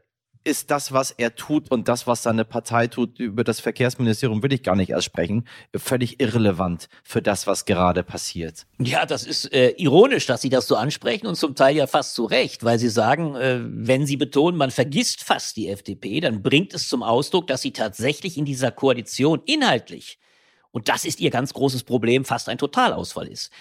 ist 0.44 0.70
das, 0.70 0.92
was 0.92 1.10
er 1.10 1.34
tut 1.34 1.70
und 1.70 1.88
das, 1.88 2.06
was 2.06 2.22
seine 2.22 2.44
Partei 2.44 2.86
tut, 2.86 3.18
über 3.18 3.44
das 3.44 3.60
Verkehrsministerium 3.60 4.42
will 4.42 4.52
ich 4.52 4.62
gar 4.62 4.76
nicht 4.76 4.90
erst 4.90 5.06
sprechen, 5.06 5.46
völlig 5.74 6.20
irrelevant 6.20 6.88
für 7.02 7.22
das, 7.22 7.46
was 7.46 7.64
gerade 7.64 8.02
passiert. 8.02 8.66
Ja, 8.78 9.06
das 9.06 9.24
ist 9.24 9.52
äh, 9.52 9.70
ironisch, 9.70 10.26
dass 10.26 10.42
Sie 10.42 10.50
das 10.50 10.66
so 10.66 10.76
ansprechen 10.76 11.26
und 11.26 11.36
zum 11.36 11.54
Teil 11.54 11.74
ja 11.76 11.86
fast 11.86 12.14
zu 12.14 12.26
Recht, 12.26 12.62
weil 12.62 12.78
Sie 12.78 12.90
sagen, 12.90 13.34
äh, 13.36 13.60
wenn 13.64 14.06
Sie 14.06 14.16
betonen, 14.16 14.58
man 14.58 14.70
vergisst 14.70 15.24
fast 15.24 15.56
die 15.56 15.68
FDP, 15.68 16.20
dann 16.20 16.42
bringt 16.42 16.74
es 16.74 16.88
zum 16.88 17.02
Ausdruck, 17.02 17.46
dass 17.46 17.62
sie 17.62 17.72
tatsächlich 17.72 18.36
in 18.36 18.44
dieser 18.44 18.70
Koalition 18.70 19.42
inhaltlich, 19.46 20.18
und 20.72 20.88
das 20.88 21.04
ist 21.04 21.20
ihr 21.20 21.30
ganz 21.30 21.54
großes 21.54 21.84
Problem, 21.84 22.24
fast 22.24 22.48
ein 22.48 22.58
Totalausfall 22.58 23.28
ist. 23.28 23.52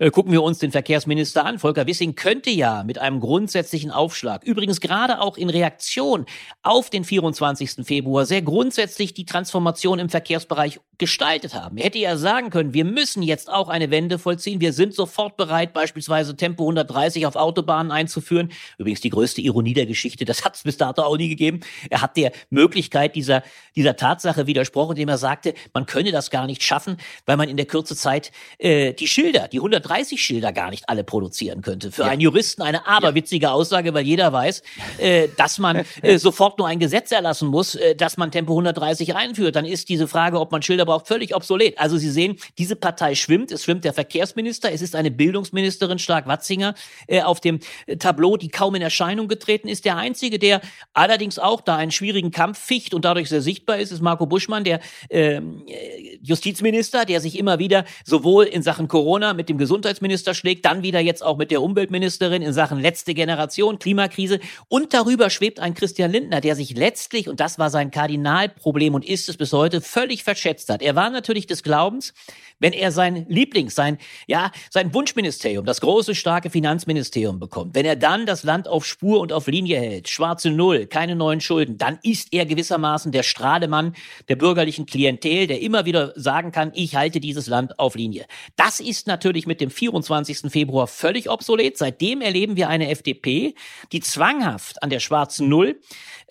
Äh, 0.00 0.10
gucken 0.10 0.32
wir 0.32 0.42
uns 0.42 0.58
den 0.58 0.72
Verkehrsminister 0.72 1.44
an. 1.44 1.58
Volker 1.58 1.86
Wissing 1.86 2.14
könnte 2.14 2.48
ja 2.48 2.84
mit 2.84 2.96
einem 2.96 3.20
grundsätzlichen 3.20 3.90
Aufschlag, 3.90 4.42
übrigens 4.44 4.80
gerade 4.80 5.20
auch 5.20 5.36
in 5.36 5.50
Reaktion 5.50 6.24
auf 6.62 6.88
den 6.88 7.04
24. 7.04 7.84
Februar, 7.86 8.24
sehr 8.24 8.40
grundsätzlich 8.40 9.12
die 9.12 9.26
Transformation 9.26 9.98
im 9.98 10.08
Verkehrsbereich 10.08 10.80
gestaltet 10.96 11.54
haben. 11.54 11.76
Er 11.76 11.84
hätte 11.84 11.98
ja 11.98 12.16
sagen 12.16 12.48
können, 12.48 12.72
wir 12.72 12.86
müssen 12.86 13.22
jetzt 13.22 13.50
auch 13.50 13.68
eine 13.68 13.90
Wende 13.90 14.18
vollziehen. 14.18 14.60
Wir 14.60 14.72
sind 14.72 14.94
sofort 14.94 15.36
bereit, 15.36 15.74
beispielsweise 15.74 16.34
Tempo 16.34 16.64
130 16.64 17.26
auf 17.26 17.36
Autobahnen 17.36 17.92
einzuführen. 17.92 18.52
Übrigens 18.78 19.02
die 19.02 19.10
größte 19.10 19.42
Ironie 19.42 19.74
der 19.74 19.86
Geschichte, 19.86 20.24
das 20.24 20.46
hat 20.46 20.56
es 20.56 20.62
bis 20.62 20.78
dato 20.78 21.02
auch 21.02 21.18
nie 21.18 21.28
gegeben. 21.28 21.60
Er 21.90 22.00
hat 22.00 22.16
der 22.16 22.32
Möglichkeit 22.48 23.16
dieser, 23.16 23.42
dieser 23.76 23.96
Tatsache 23.96 24.46
widersprochen, 24.46 24.92
indem 24.92 25.10
er 25.10 25.18
sagte, 25.18 25.52
man 25.74 25.84
könne 25.84 26.10
das 26.10 26.30
gar 26.30 26.46
nicht 26.46 26.62
schaffen, 26.62 26.96
weil 27.26 27.36
man 27.36 27.50
in 27.50 27.58
der 27.58 27.66
Kürze 27.66 27.94
Zeit 27.96 28.32
äh, 28.58 28.94
die 28.94 29.06
Schilder, 29.06 29.48
die 29.48 29.58
130 29.58 29.89
30 29.90 30.22
Schilder 30.22 30.52
gar 30.52 30.70
nicht 30.70 30.88
alle 30.88 31.02
produzieren 31.02 31.62
könnte. 31.62 31.90
Für 31.90 32.02
ja. 32.02 32.08
einen 32.08 32.20
Juristen 32.20 32.62
eine 32.62 32.86
aberwitzige 32.86 33.46
ja. 33.46 33.52
Aussage, 33.52 33.92
weil 33.92 34.06
jeder 34.06 34.32
weiß, 34.32 34.62
äh, 34.98 35.28
dass 35.36 35.58
man 35.58 35.84
äh, 36.02 36.18
sofort 36.18 36.58
nur 36.58 36.68
ein 36.68 36.78
Gesetz 36.78 37.10
erlassen 37.10 37.48
muss, 37.48 37.74
äh, 37.74 37.96
dass 37.96 38.16
man 38.16 38.30
Tempo 38.30 38.52
130 38.52 39.16
einführt. 39.16 39.56
Dann 39.56 39.64
ist 39.64 39.88
diese 39.88 40.06
Frage, 40.06 40.38
ob 40.38 40.52
man 40.52 40.62
Schilder 40.62 40.86
braucht, 40.86 41.08
völlig 41.08 41.34
obsolet. 41.34 41.76
Also 41.78 41.98
Sie 41.98 42.10
sehen, 42.10 42.36
diese 42.56 42.76
Partei 42.76 43.16
schwimmt. 43.16 43.50
Es 43.50 43.64
schwimmt 43.64 43.84
der 43.84 43.92
Verkehrsminister. 43.92 44.70
Es 44.70 44.80
ist 44.80 44.94
eine 44.94 45.10
Bildungsministerin, 45.10 45.98
Stark-Watzinger, 45.98 46.74
äh, 47.08 47.22
auf 47.22 47.40
dem 47.40 47.58
Tableau, 47.98 48.36
die 48.36 48.48
kaum 48.48 48.76
in 48.76 48.82
Erscheinung 48.82 49.26
getreten 49.26 49.66
ist. 49.66 49.84
Der 49.84 49.96
einzige, 49.96 50.38
der 50.38 50.60
allerdings 50.94 51.40
auch 51.40 51.60
da 51.60 51.76
einen 51.76 51.90
schwierigen 51.90 52.30
Kampf 52.30 52.60
ficht 52.60 52.94
und 52.94 53.04
dadurch 53.04 53.28
sehr 53.28 53.42
sichtbar 53.42 53.78
ist, 53.78 53.90
ist 53.90 54.02
Marco 54.02 54.26
Buschmann, 54.26 54.62
der 54.62 54.78
ähm, 55.10 55.64
äh, 55.66 56.18
Justizminister, 56.22 57.04
der 57.04 57.20
sich 57.20 57.36
immer 57.36 57.58
wieder 57.58 57.84
sowohl 58.04 58.44
in 58.44 58.62
Sachen 58.62 58.86
Corona 58.86 59.34
mit 59.34 59.48
dem 59.48 59.58
Gesundheits 59.58 59.79
Gesundheitsminister 59.80 60.34
schlägt, 60.34 60.66
dann 60.66 60.82
wieder 60.82 61.00
jetzt 61.00 61.22
auch 61.22 61.38
mit 61.38 61.50
der 61.50 61.62
Umweltministerin 61.62 62.42
in 62.42 62.52
Sachen 62.52 62.78
letzte 62.78 63.14
Generation, 63.14 63.78
Klimakrise. 63.78 64.38
Und 64.68 64.92
darüber 64.92 65.30
schwebt 65.30 65.58
ein 65.58 65.72
Christian 65.72 66.12
Lindner, 66.12 66.42
der 66.42 66.54
sich 66.54 66.76
letztlich, 66.76 67.30
und 67.30 67.40
das 67.40 67.58
war 67.58 67.70
sein 67.70 67.90
Kardinalproblem 67.90 68.92
und 68.92 69.06
ist 69.06 69.30
es 69.30 69.38
bis 69.38 69.54
heute, 69.54 69.80
völlig 69.80 70.22
verschätzt 70.22 70.68
hat. 70.68 70.82
Er 70.82 70.96
war 70.96 71.08
natürlich 71.08 71.46
des 71.46 71.62
Glaubens, 71.62 72.12
wenn 72.58 72.74
er 72.74 72.92
sein 72.92 73.24
Lieblings, 73.30 73.74
sein, 73.74 73.96
ja, 74.26 74.52
sein 74.68 74.92
Wunschministerium, 74.92 75.64
das 75.64 75.80
große, 75.80 76.14
starke 76.14 76.50
Finanzministerium 76.50 77.40
bekommt, 77.40 77.74
wenn 77.74 77.86
er 77.86 77.96
dann 77.96 78.26
das 78.26 78.42
Land 78.42 78.68
auf 78.68 78.84
Spur 78.84 79.20
und 79.20 79.32
auf 79.32 79.46
Linie 79.46 79.78
hält, 79.78 80.10
schwarze 80.10 80.50
Null, 80.50 80.86
keine 80.86 81.16
neuen 81.16 81.40
Schulden, 81.40 81.78
dann 81.78 81.98
ist 82.02 82.28
er 82.32 82.44
gewissermaßen 82.44 83.12
der 83.12 83.22
Strahlemann 83.22 83.94
der 84.28 84.36
bürgerlichen 84.36 84.84
Klientel, 84.84 85.46
der 85.46 85.62
immer 85.62 85.86
wieder 85.86 86.12
sagen 86.16 86.52
kann, 86.52 86.70
ich 86.74 86.96
halte 86.96 87.18
dieses 87.18 87.46
Land 87.46 87.78
auf 87.78 87.94
Linie. 87.94 88.26
Das 88.56 88.78
ist 88.78 89.06
natürlich 89.06 89.46
mit 89.46 89.62
dem 89.62 89.69
24. 89.70 90.50
Februar 90.50 90.86
völlig 90.86 91.30
obsolet. 91.30 91.78
Seitdem 91.78 92.20
erleben 92.20 92.56
wir 92.56 92.68
eine 92.68 92.90
FDP, 92.90 93.54
die 93.92 94.00
zwanghaft 94.00 94.82
an 94.82 94.90
der 94.90 95.00
schwarzen 95.00 95.48
Null 95.48 95.80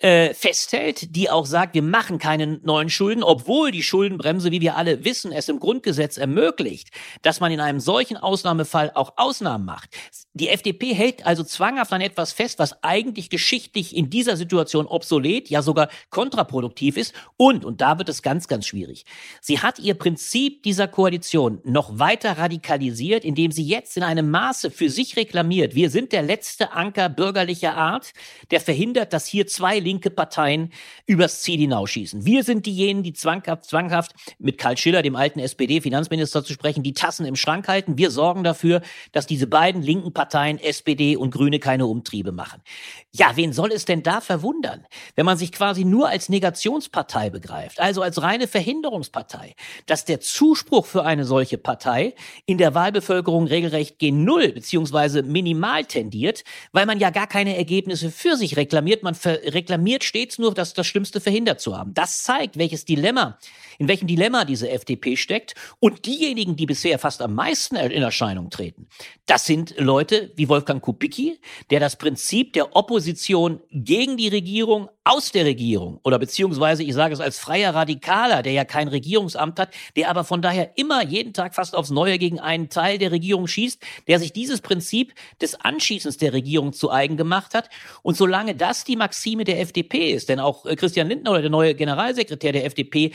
äh, 0.00 0.32
festhält, 0.32 1.14
die 1.14 1.28
auch 1.28 1.44
sagt, 1.44 1.74
wir 1.74 1.82
machen 1.82 2.18
keine 2.18 2.58
neuen 2.62 2.88
Schulden, 2.88 3.22
obwohl 3.22 3.70
die 3.70 3.82
Schuldenbremse, 3.82 4.50
wie 4.50 4.60
wir 4.60 4.76
alle 4.76 5.04
wissen, 5.04 5.30
es 5.30 5.48
im 5.48 5.60
Grundgesetz 5.60 6.16
ermöglicht, 6.16 6.88
dass 7.22 7.40
man 7.40 7.52
in 7.52 7.60
einem 7.60 7.80
solchen 7.80 8.16
Ausnahmefall 8.16 8.92
auch 8.94 9.12
Ausnahmen 9.16 9.66
macht. 9.66 9.90
Die 10.32 10.48
FDP 10.48 10.94
hält 10.94 11.26
also 11.26 11.44
zwanghaft 11.44 11.92
an 11.92 12.00
etwas 12.00 12.32
fest, 12.32 12.58
was 12.58 12.82
eigentlich 12.82 13.28
geschichtlich 13.28 13.94
in 13.94 14.08
dieser 14.08 14.36
Situation 14.36 14.86
obsolet, 14.86 15.50
ja 15.50 15.60
sogar 15.60 15.88
kontraproduktiv 16.08 16.96
ist. 16.96 17.12
Und, 17.36 17.64
und 17.64 17.80
da 17.80 17.98
wird 17.98 18.08
es 18.08 18.22
ganz, 18.22 18.48
ganz 18.48 18.66
schwierig, 18.66 19.04
sie 19.40 19.58
hat 19.58 19.78
ihr 19.78 19.94
Prinzip 19.94 20.62
dieser 20.62 20.88
Koalition 20.88 21.60
noch 21.64 21.98
weiter 21.98 22.38
radikalisiert, 22.38 23.24
indem 23.24 23.52
sie 23.52 23.64
jetzt 23.64 23.96
in 23.98 24.02
einem 24.02 24.30
Maße 24.30 24.70
für 24.70 24.88
sich 24.88 25.16
reklamiert, 25.16 25.74
wir 25.74 25.90
sind 25.90 26.12
der 26.12 26.22
letzte 26.22 26.72
Anker 26.72 27.10
bürgerlicher 27.10 27.76
Art, 27.76 28.12
der 28.50 28.60
verhindert, 28.60 29.12
dass 29.12 29.26
hier 29.26 29.46
zwei 29.46 29.78
linke 29.90 30.10
Parteien 30.10 30.70
übers 31.06 31.42
Ziel 31.42 31.58
hinausschießen. 31.58 32.24
Wir 32.24 32.44
sind 32.44 32.64
diejenigen, 32.64 33.02
die 33.02 33.12
zwanghaft, 33.12 33.64
zwanghaft 33.64 34.12
mit 34.38 34.56
Karl 34.56 34.76
Schiller, 34.76 35.02
dem 35.02 35.16
alten 35.16 35.40
SPD-Finanzminister 35.40 36.44
zu 36.44 36.52
sprechen, 36.52 36.84
die 36.84 36.92
Tassen 36.92 37.26
im 37.26 37.34
Schrank 37.34 37.66
halten. 37.66 37.98
Wir 37.98 38.12
sorgen 38.12 38.44
dafür, 38.44 38.82
dass 39.10 39.26
diese 39.26 39.48
beiden 39.48 39.82
linken 39.82 40.12
Parteien, 40.12 40.58
SPD 40.58 41.16
und 41.16 41.32
Grüne, 41.32 41.58
keine 41.58 41.86
Umtriebe 41.86 42.30
machen. 42.30 42.62
Ja, 43.10 43.32
wen 43.34 43.52
soll 43.52 43.72
es 43.72 43.84
denn 43.84 44.04
da 44.04 44.20
verwundern, 44.20 44.86
wenn 45.16 45.26
man 45.26 45.36
sich 45.36 45.50
quasi 45.50 45.84
nur 45.84 46.08
als 46.08 46.28
Negationspartei 46.28 47.30
begreift, 47.30 47.80
also 47.80 48.02
als 48.02 48.22
reine 48.22 48.46
Verhinderungspartei, 48.46 49.56
dass 49.86 50.04
der 50.04 50.20
Zuspruch 50.20 50.86
für 50.86 51.04
eine 51.04 51.24
solche 51.24 51.58
Partei 51.58 52.14
in 52.46 52.58
der 52.58 52.74
Wahlbevölkerung 52.76 53.48
regelrecht 53.48 53.98
gen 53.98 54.24
Null 54.24 54.52
beziehungsweise 54.52 55.24
minimal 55.24 55.84
tendiert, 55.84 56.44
weil 56.70 56.86
man 56.86 57.00
ja 57.00 57.10
gar 57.10 57.26
keine 57.26 57.56
Ergebnisse 57.56 58.12
für 58.12 58.36
sich 58.36 58.56
reklamiert. 58.56 59.02
Man 59.02 59.16
reklamiert 59.24 59.79
reklamiert 59.80 60.04
stets 60.04 60.38
nur, 60.38 60.54
das, 60.54 60.74
das 60.74 60.86
Schlimmste 60.86 61.20
verhindert 61.20 61.60
zu 61.60 61.76
haben. 61.76 61.94
Das 61.94 62.22
zeigt, 62.22 62.58
welches 62.58 62.84
Dilemma, 62.84 63.38
in 63.80 63.88
welchem 63.88 64.06
Dilemma 64.06 64.44
diese 64.44 64.70
FDP 64.70 65.16
steckt. 65.16 65.54
Und 65.80 66.04
diejenigen, 66.04 66.54
die 66.54 66.66
bisher 66.66 66.98
fast 66.98 67.22
am 67.22 67.34
meisten 67.34 67.76
in 67.76 68.02
Erscheinung 68.02 68.50
treten, 68.50 68.88
das 69.24 69.46
sind 69.46 69.74
Leute 69.78 70.32
wie 70.36 70.48
Wolfgang 70.48 70.82
Kubicki, 70.82 71.40
der 71.70 71.80
das 71.80 71.96
Prinzip 71.96 72.52
der 72.52 72.76
Opposition 72.76 73.60
gegen 73.70 74.18
die 74.18 74.28
Regierung 74.28 74.90
aus 75.02 75.32
der 75.32 75.46
Regierung 75.46 75.98
oder 76.04 76.18
beziehungsweise 76.18 76.82
ich 76.82 76.92
sage 76.92 77.14
es 77.14 77.20
als 77.20 77.38
freier 77.38 77.74
Radikaler, 77.74 78.42
der 78.42 78.52
ja 78.52 78.64
kein 78.64 78.86
Regierungsamt 78.86 79.58
hat, 79.58 79.70
der 79.96 80.10
aber 80.10 80.24
von 80.24 80.42
daher 80.42 80.76
immer 80.76 81.02
jeden 81.02 81.32
Tag 81.32 81.54
fast 81.54 81.74
aufs 81.74 81.90
Neue 81.90 82.18
gegen 82.18 82.38
einen 82.38 82.68
Teil 82.68 82.98
der 82.98 83.10
Regierung 83.10 83.46
schießt, 83.46 83.82
der 84.08 84.18
sich 84.18 84.32
dieses 84.32 84.60
Prinzip 84.60 85.14
des 85.40 85.54
Anschießens 85.54 86.18
der 86.18 86.34
Regierung 86.34 86.74
zu 86.74 86.90
eigen 86.90 87.16
gemacht 87.16 87.54
hat. 87.54 87.70
Und 88.02 88.16
solange 88.16 88.54
das 88.54 88.84
die 88.84 88.96
Maxime 88.96 89.44
der 89.44 89.60
FDP 89.60 90.12
ist, 90.12 90.28
denn 90.28 90.38
auch 90.38 90.66
äh, 90.66 90.76
Christian 90.76 91.08
Lindner 91.08 91.32
oder 91.32 91.40
der 91.40 91.50
neue 91.50 91.74
Generalsekretär 91.74 92.52
der 92.52 92.66
FDP 92.66 93.12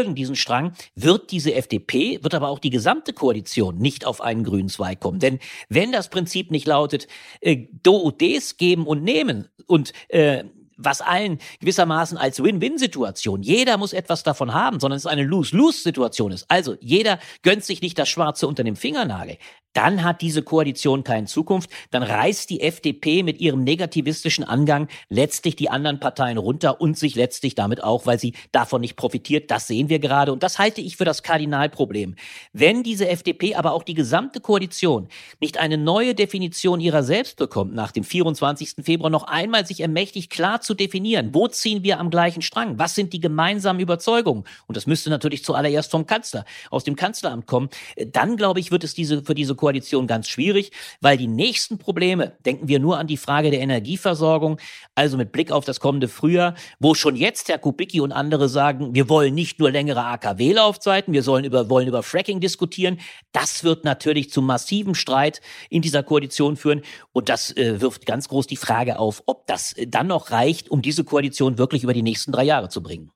verfolgen 0.00 0.14
diesen 0.14 0.36
Strang, 0.36 0.72
wird 0.94 1.30
diese 1.30 1.54
FDP, 1.54 2.22
wird 2.22 2.34
aber 2.34 2.48
auch 2.48 2.58
die 2.58 2.70
gesamte 2.70 3.12
Koalition 3.12 3.78
nicht 3.78 4.06
auf 4.06 4.20
einen 4.22 4.44
grünen 4.44 4.68
Zweig 4.68 5.00
kommen. 5.00 5.18
Denn 5.18 5.38
wenn 5.68 5.92
das 5.92 6.08
Prinzip 6.08 6.50
nicht 6.50 6.66
lautet, 6.66 7.06
äh, 7.40 7.66
Do 7.82 7.96
und 7.96 8.20
Des 8.20 8.56
geben 8.56 8.86
und 8.86 9.02
nehmen 9.02 9.48
und 9.66 9.92
äh, 10.08 10.44
was 10.82 11.02
allen 11.02 11.38
gewissermaßen 11.60 12.16
als 12.16 12.42
Win-Win-Situation, 12.42 13.42
jeder 13.42 13.76
muss 13.76 13.92
etwas 13.92 14.22
davon 14.22 14.54
haben, 14.54 14.80
sondern 14.80 14.96
es 14.96 15.04
eine 15.04 15.24
Lose-Lose-Situation 15.24 16.32
ist. 16.32 16.46
Also 16.48 16.76
jeder 16.80 17.18
gönnt 17.42 17.64
sich 17.64 17.82
nicht 17.82 17.98
das 17.98 18.08
Schwarze 18.08 18.46
unter 18.46 18.64
dem 18.64 18.76
Fingernagel 18.76 19.36
dann 19.72 20.02
hat 20.02 20.20
diese 20.20 20.42
Koalition 20.42 21.04
keine 21.04 21.26
Zukunft. 21.26 21.70
Dann 21.90 22.02
reißt 22.02 22.50
die 22.50 22.60
FDP 22.60 23.22
mit 23.22 23.40
ihrem 23.40 23.62
negativistischen 23.62 24.44
Angang 24.44 24.88
letztlich 25.08 25.56
die 25.56 25.70
anderen 25.70 26.00
Parteien 26.00 26.38
runter 26.38 26.80
und 26.80 26.98
sich 26.98 27.14
letztlich 27.14 27.54
damit 27.54 27.84
auch, 27.84 28.06
weil 28.06 28.18
sie 28.18 28.34
davon 28.52 28.80
nicht 28.80 28.96
profitiert. 28.96 29.50
Das 29.50 29.66
sehen 29.66 29.88
wir 29.88 29.98
gerade. 29.98 30.32
Und 30.32 30.42
das 30.42 30.58
halte 30.58 30.80
ich 30.80 30.96
für 30.96 31.04
das 31.04 31.22
Kardinalproblem. 31.22 32.16
Wenn 32.52 32.82
diese 32.82 33.08
FDP, 33.08 33.54
aber 33.54 33.72
auch 33.72 33.84
die 33.84 33.94
gesamte 33.94 34.40
Koalition 34.40 35.08
nicht 35.40 35.58
eine 35.58 35.78
neue 35.78 36.14
Definition 36.14 36.80
ihrer 36.80 37.02
selbst 37.02 37.36
bekommt, 37.36 37.74
nach 37.74 37.92
dem 37.92 38.04
24. 38.04 38.84
Februar 38.84 39.10
noch 39.10 39.24
einmal 39.24 39.66
sich 39.66 39.80
ermächtigt, 39.80 40.30
klar 40.30 40.60
zu 40.60 40.74
definieren, 40.74 41.30
wo 41.32 41.46
ziehen 41.46 41.84
wir 41.84 42.00
am 42.00 42.10
gleichen 42.10 42.42
Strang? 42.42 42.78
Was 42.78 42.94
sind 42.94 43.12
die 43.12 43.20
gemeinsamen 43.20 43.80
Überzeugungen? 43.80 44.44
Und 44.66 44.76
das 44.76 44.86
müsste 44.86 45.10
natürlich 45.10 45.44
zuallererst 45.44 45.90
vom 45.90 46.06
Kanzler, 46.06 46.44
aus 46.70 46.84
dem 46.84 46.96
Kanzleramt 46.96 47.46
kommen. 47.46 47.68
Dann, 47.96 48.36
glaube 48.36 48.60
ich, 48.60 48.70
wird 48.70 48.84
es 48.84 48.94
diese, 48.94 49.22
für 49.22 49.34
diese 49.34 49.54
Koalition 49.60 50.06
ganz 50.06 50.26
schwierig, 50.26 50.72
weil 51.00 51.16
die 51.16 51.28
nächsten 51.28 51.78
Probleme, 51.78 52.32
denken 52.44 52.66
wir 52.66 52.80
nur 52.80 52.98
an 52.98 53.06
die 53.06 53.16
Frage 53.16 53.50
der 53.50 53.60
Energieversorgung, 53.60 54.58
also 54.94 55.16
mit 55.16 55.30
Blick 55.30 55.52
auf 55.52 55.64
das 55.64 55.78
kommende 55.78 56.08
Frühjahr, 56.08 56.54
wo 56.80 56.94
schon 56.94 57.14
jetzt 57.14 57.48
Herr 57.48 57.58
Kubicki 57.58 58.00
und 58.00 58.10
andere 58.10 58.48
sagen, 58.48 58.94
wir 58.94 59.08
wollen 59.08 59.34
nicht 59.34 59.60
nur 59.60 59.70
längere 59.70 60.04
AKW-Laufzeiten, 60.04 61.12
wir 61.12 61.22
sollen 61.22 61.44
über, 61.44 61.68
wollen 61.70 61.86
über 61.86 62.02
Fracking 62.02 62.40
diskutieren. 62.40 62.98
Das 63.32 63.62
wird 63.62 63.84
natürlich 63.84 64.30
zu 64.30 64.42
massivem 64.42 64.94
Streit 64.94 65.40
in 65.68 65.82
dieser 65.82 66.02
Koalition 66.02 66.56
führen 66.56 66.82
und 67.12 67.28
das 67.28 67.56
äh, 67.56 67.80
wirft 67.80 68.06
ganz 68.06 68.28
groß 68.28 68.46
die 68.46 68.56
Frage 68.56 68.98
auf, 68.98 69.22
ob 69.26 69.46
das 69.46 69.74
dann 69.86 70.06
noch 70.06 70.30
reicht, 70.30 70.70
um 70.70 70.82
diese 70.82 71.04
Koalition 71.04 71.58
wirklich 71.58 71.84
über 71.84 71.94
die 71.94 72.02
nächsten 72.02 72.32
drei 72.32 72.44
Jahre 72.44 72.70
zu 72.70 72.82
bringen 72.82 73.12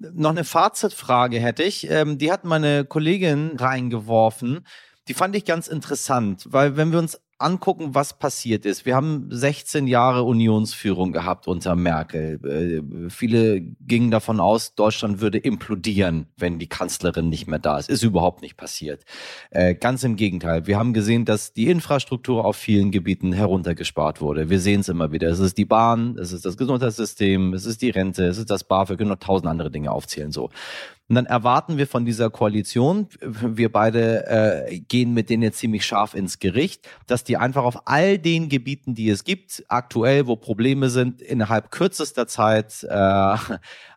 noch 0.00 0.30
eine 0.30 0.44
Fazitfrage 0.44 1.38
hätte 1.38 1.62
ich. 1.62 1.88
Ähm, 1.90 2.18
die 2.18 2.32
hat 2.32 2.44
meine 2.44 2.84
Kollegin 2.84 3.56
reingeworfen 3.56 4.66
die 5.08 5.14
fand 5.14 5.34
ich 5.36 5.44
ganz 5.44 5.68
interessant, 5.68 6.46
weil 6.50 6.76
wenn 6.76 6.92
wir 6.92 6.98
uns 6.98 7.20
angucken, 7.40 7.94
was 7.94 8.18
passiert 8.18 8.66
ist. 8.66 8.84
Wir 8.84 8.94
haben 8.94 9.28
16 9.30 9.86
Jahre 9.86 10.24
Unionsführung 10.24 11.12
gehabt 11.12 11.48
unter 11.48 11.74
Merkel. 11.74 12.38
Äh, 12.44 13.10
viele 13.10 13.60
gingen 13.60 14.10
davon 14.10 14.40
aus, 14.40 14.74
Deutschland 14.74 15.20
würde 15.20 15.38
implodieren, 15.38 16.26
wenn 16.36 16.58
die 16.58 16.68
Kanzlerin 16.68 17.28
nicht 17.28 17.46
mehr 17.46 17.58
da 17.58 17.78
ist. 17.78 17.88
Ist 17.88 18.02
überhaupt 18.02 18.42
nicht 18.42 18.56
passiert. 18.56 19.04
Äh, 19.50 19.74
ganz 19.74 20.04
im 20.04 20.16
Gegenteil. 20.16 20.66
Wir 20.66 20.78
haben 20.78 20.92
gesehen, 20.92 21.24
dass 21.24 21.52
die 21.52 21.68
Infrastruktur 21.68 22.44
auf 22.44 22.56
vielen 22.56 22.90
Gebieten 22.90 23.32
heruntergespart 23.32 24.20
wurde. 24.20 24.50
Wir 24.50 24.60
sehen 24.60 24.80
es 24.80 24.88
immer 24.88 25.12
wieder. 25.12 25.28
Es 25.28 25.38
ist 25.38 25.56
die 25.56 25.64
Bahn, 25.64 26.18
es 26.18 26.32
ist 26.32 26.44
das 26.44 26.56
Gesundheitssystem, 26.56 27.54
es 27.54 27.64
ist 27.64 27.80
die 27.80 27.90
Rente, 27.90 28.26
es 28.26 28.38
ist 28.38 28.50
das 28.50 28.64
BAföG, 28.64 28.98
können 28.98 29.10
noch 29.10 29.16
tausend 29.16 29.48
andere 29.48 29.70
Dinge 29.70 29.90
aufzählen 29.90 30.30
so. 30.30 30.50
Und 31.10 31.16
dann 31.16 31.26
erwarten 31.26 31.76
wir 31.76 31.88
von 31.88 32.04
dieser 32.04 32.30
Koalition, 32.30 33.08
wir 33.20 33.72
beide 33.72 34.28
äh, 34.28 34.78
gehen 34.78 35.12
mit 35.12 35.28
denen 35.28 35.42
jetzt 35.42 35.58
ziemlich 35.58 35.84
scharf 35.84 36.14
ins 36.14 36.38
Gericht, 36.38 36.88
dass 37.08 37.24
die 37.24 37.36
einfach 37.36 37.64
auf 37.64 37.88
all 37.88 38.16
den 38.16 38.48
Gebieten, 38.48 38.94
die 38.94 39.10
es 39.10 39.24
gibt, 39.24 39.64
aktuell, 39.66 40.28
wo 40.28 40.36
Probleme 40.36 40.88
sind, 40.88 41.20
innerhalb 41.20 41.72
kürzester 41.72 42.28
Zeit 42.28 42.86
äh, 42.88 43.36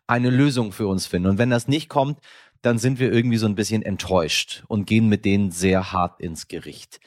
eine 0.08 0.30
Lösung 0.30 0.72
für 0.72 0.88
uns 0.88 1.06
finden. 1.06 1.28
Und 1.28 1.38
wenn 1.38 1.50
das 1.50 1.68
nicht 1.68 1.88
kommt, 1.88 2.18
dann 2.62 2.78
sind 2.78 2.98
wir 2.98 3.12
irgendwie 3.12 3.36
so 3.36 3.46
ein 3.46 3.54
bisschen 3.54 3.82
enttäuscht 3.82 4.64
und 4.66 4.88
gehen 4.88 5.08
mit 5.08 5.24
denen 5.24 5.52
sehr 5.52 5.92
hart 5.92 6.20
ins 6.20 6.48
Gericht 6.48 6.98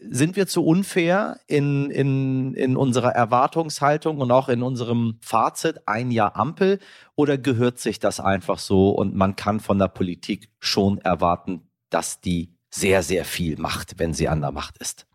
sind 0.00 0.36
wir 0.36 0.46
zu 0.46 0.64
unfair 0.64 1.40
in, 1.46 1.90
in, 1.90 2.54
in 2.54 2.76
unserer 2.76 3.10
Erwartungshaltung 3.10 4.18
und 4.18 4.30
auch 4.30 4.48
in 4.48 4.62
unserem 4.62 5.18
Fazit 5.20 5.86
ein 5.86 6.10
Jahr 6.10 6.36
Ampel 6.36 6.78
oder 7.14 7.38
gehört 7.38 7.78
sich 7.78 7.98
das 7.98 8.20
einfach 8.20 8.58
so 8.58 8.90
und 8.90 9.14
man 9.14 9.36
kann 9.36 9.60
von 9.60 9.78
der 9.78 9.88
Politik 9.88 10.50
schon 10.58 10.98
erwarten, 10.98 11.68
dass 11.90 12.20
die 12.20 12.54
sehr, 12.70 13.02
sehr 13.02 13.24
viel 13.24 13.58
macht, 13.58 13.98
wenn 13.98 14.14
sie 14.14 14.28
an 14.28 14.40
der 14.40 14.52
Macht 14.52 14.78
ist? 14.78 15.06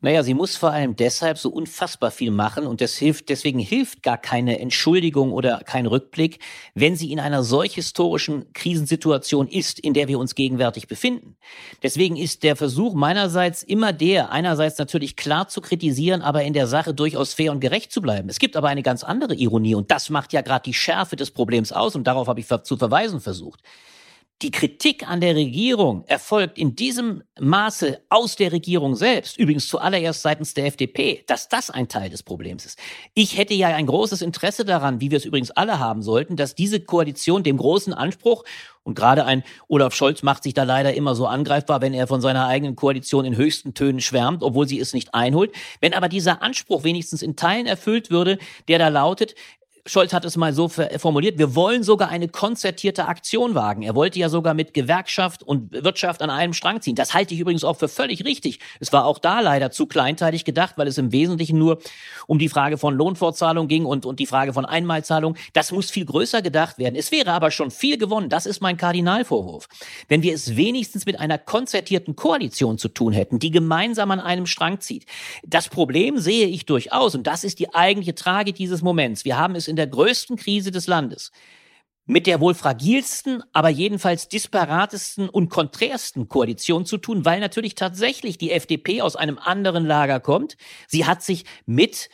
Naja, 0.00 0.22
sie 0.22 0.34
muss 0.34 0.56
vor 0.56 0.70
allem 0.70 0.94
deshalb 0.94 1.38
so 1.38 1.50
unfassbar 1.50 2.12
viel 2.12 2.30
machen 2.30 2.68
und 2.68 2.80
das 2.80 2.96
hilft, 2.96 3.30
deswegen 3.30 3.58
hilft 3.58 4.04
gar 4.04 4.16
keine 4.16 4.60
Entschuldigung 4.60 5.32
oder 5.32 5.58
kein 5.64 5.86
Rückblick, 5.86 6.38
wenn 6.74 6.94
sie 6.94 7.10
in 7.10 7.18
einer 7.18 7.42
solch 7.42 7.74
historischen 7.74 8.52
Krisensituation 8.52 9.48
ist, 9.48 9.80
in 9.80 9.94
der 9.94 10.06
wir 10.06 10.20
uns 10.20 10.36
gegenwärtig 10.36 10.86
befinden. 10.86 11.36
Deswegen 11.82 12.16
ist 12.16 12.44
der 12.44 12.54
Versuch 12.54 12.94
meinerseits 12.94 13.64
immer 13.64 13.92
der, 13.92 14.30
einerseits 14.30 14.78
natürlich 14.78 15.16
klar 15.16 15.48
zu 15.48 15.60
kritisieren, 15.60 16.22
aber 16.22 16.44
in 16.44 16.52
der 16.52 16.68
Sache 16.68 16.94
durchaus 16.94 17.34
fair 17.34 17.50
und 17.50 17.58
gerecht 17.58 17.90
zu 17.90 18.00
bleiben. 18.00 18.28
Es 18.28 18.38
gibt 18.38 18.56
aber 18.56 18.68
eine 18.68 18.84
ganz 18.84 19.02
andere 19.02 19.34
Ironie 19.34 19.74
und 19.74 19.90
das 19.90 20.10
macht 20.10 20.32
ja 20.32 20.42
gerade 20.42 20.62
die 20.62 20.74
Schärfe 20.74 21.16
des 21.16 21.32
Problems 21.32 21.72
aus 21.72 21.96
und 21.96 22.04
darauf 22.06 22.28
habe 22.28 22.38
ich 22.38 22.46
zu 22.46 22.76
verweisen 22.76 23.20
versucht. 23.20 23.64
Die 24.40 24.52
Kritik 24.52 25.08
an 25.08 25.20
der 25.20 25.34
Regierung 25.34 26.04
erfolgt 26.06 26.58
in 26.58 26.76
diesem 26.76 27.24
Maße 27.40 28.02
aus 28.08 28.36
der 28.36 28.52
Regierung 28.52 28.94
selbst, 28.94 29.36
übrigens 29.36 29.66
zuallererst 29.66 30.22
seitens 30.22 30.54
der 30.54 30.66
FDP, 30.66 31.24
dass 31.26 31.48
das 31.48 31.70
ein 31.70 31.88
Teil 31.88 32.08
des 32.08 32.22
Problems 32.22 32.64
ist. 32.64 32.78
Ich 33.14 33.36
hätte 33.36 33.54
ja 33.54 33.66
ein 33.68 33.86
großes 33.86 34.22
Interesse 34.22 34.64
daran, 34.64 35.00
wie 35.00 35.10
wir 35.10 35.18
es 35.18 35.24
übrigens 35.24 35.50
alle 35.50 35.80
haben 35.80 36.02
sollten, 36.02 36.36
dass 36.36 36.54
diese 36.54 36.78
Koalition 36.78 37.42
dem 37.42 37.56
großen 37.56 37.92
Anspruch 37.92 38.44
und 38.88 38.94
gerade 38.94 39.26
ein 39.26 39.42
Olaf 39.68 39.94
Scholz 39.94 40.22
macht 40.22 40.44
sich 40.44 40.54
da 40.54 40.62
leider 40.62 40.94
immer 40.94 41.14
so 41.14 41.26
angreifbar, 41.26 41.82
wenn 41.82 41.92
er 41.92 42.06
von 42.06 42.22
seiner 42.22 42.46
eigenen 42.46 42.74
Koalition 42.74 43.26
in 43.26 43.36
höchsten 43.36 43.74
Tönen 43.74 44.00
schwärmt, 44.00 44.42
obwohl 44.42 44.66
sie 44.66 44.80
es 44.80 44.94
nicht 44.94 45.12
einholt. 45.12 45.52
Wenn 45.82 45.92
aber 45.92 46.08
dieser 46.08 46.40
Anspruch 46.40 46.84
wenigstens 46.84 47.20
in 47.20 47.36
Teilen 47.36 47.66
erfüllt 47.66 48.10
würde, 48.10 48.38
der 48.66 48.78
da 48.78 48.88
lautet, 48.88 49.34
Scholz 49.88 50.12
hat 50.12 50.24
es 50.26 50.36
mal 50.36 50.52
so 50.52 50.68
formuliert, 50.68 51.38
wir 51.38 51.54
wollen 51.54 51.82
sogar 51.82 52.10
eine 52.10 52.28
konzertierte 52.28 53.06
Aktion 53.06 53.54
wagen. 53.54 53.82
Er 53.82 53.94
wollte 53.94 54.18
ja 54.18 54.28
sogar 54.28 54.52
mit 54.52 54.74
Gewerkschaft 54.74 55.42
und 55.42 55.72
Wirtschaft 55.72 56.20
an 56.20 56.28
einem 56.28 56.52
Strang 56.52 56.82
ziehen. 56.82 56.94
Das 56.94 57.14
halte 57.14 57.32
ich 57.32 57.40
übrigens 57.40 57.64
auch 57.64 57.76
für 57.78 57.88
völlig 57.88 58.24
richtig. 58.26 58.60
Es 58.80 58.92
war 58.92 59.06
auch 59.06 59.18
da 59.18 59.40
leider 59.40 59.70
zu 59.70 59.86
kleinteilig 59.86 60.44
gedacht, 60.44 60.74
weil 60.76 60.88
es 60.88 60.98
im 60.98 61.10
Wesentlichen 61.10 61.58
nur 61.58 61.78
um 62.26 62.38
die 62.38 62.50
Frage 62.50 62.76
von 62.76 62.94
Lohnfortzahlung 62.94 63.66
ging 63.66 63.86
und, 63.86 64.04
und 64.04 64.20
die 64.20 64.26
Frage 64.26 64.52
von 64.52 64.66
Einmalzahlung. 64.66 65.36
Das 65.54 65.72
muss 65.72 65.90
viel 65.90 66.04
größer 66.04 66.42
gedacht 66.42 66.76
werden. 66.76 66.94
Es 66.94 67.10
wäre 67.10 67.32
aber 67.32 67.50
schon 67.50 67.70
viel 67.70 67.96
gewonnen. 67.96 68.28
Das 68.28 68.44
ist 68.44 68.60
mein 68.60 68.76
Kardinalvorwurf. 68.76 69.68
Wenn 70.08 70.22
wir 70.22 70.34
es 70.34 70.54
wenigstens 70.54 71.06
mit 71.06 71.18
einer 71.18 71.38
konzertierten 71.38 72.14
Koalition 72.14 72.76
zu 72.76 72.88
tun 72.88 73.14
hätten, 73.14 73.38
die 73.38 73.50
gemeinsam 73.50 74.10
an 74.10 74.20
einem 74.20 74.44
Strang 74.44 74.80
zieht. 74.80 75.06
Das 75.46 75.70
Problem 75.70 76.18
sehe 76.18 76.46
ich 76.46 76.66
durchaus 76.66 77.14
und 77.14 77.26
das 77.26 77.42
ist 77.42 77.58
die 77.58 77.74
eigentliche 77.74 78.14
Tragik 78.14 78.56
dieses 78.56 78.82
Moments. 78.82 79.24
Wir 79.24 79.38
haben 79.38 79.54
es 79.54 79.66
in 79.66 79.77
der 79.78 79.86
größten 79.86 80.36
Krise 80.36 80.70
des 80.70 80.86
Landes 80.86 81.32
mit 82.08 82.26
der 82.26 82.40
wohl 82.40 82.54
fragilsten, 82.54 83.42
aber 83.52 83.68
jedenfalls 83.68 84.28
disparatesten 84.28 85.28
und 85.28 85.50
konträrsten 85.50 86.26
Koalition 86.26 86.86
zu 86.86 86.96
tun, 86.96 87.26
weil 87.26 87.38
natürlich 87.38 87.74
tatsächlich 87.74 88.38
die 88.38 88.50
FDP 88.50 89.02
aus 89.02 89.14
einem 89.14 89.38
anderen 89.38 89.84
Lager 89.84 90.18
kommt. 90.18 90.56
Sie 90.86 91.04
hat 91.04 91.22
sich 91.22 91.44
mit 91.66 92.08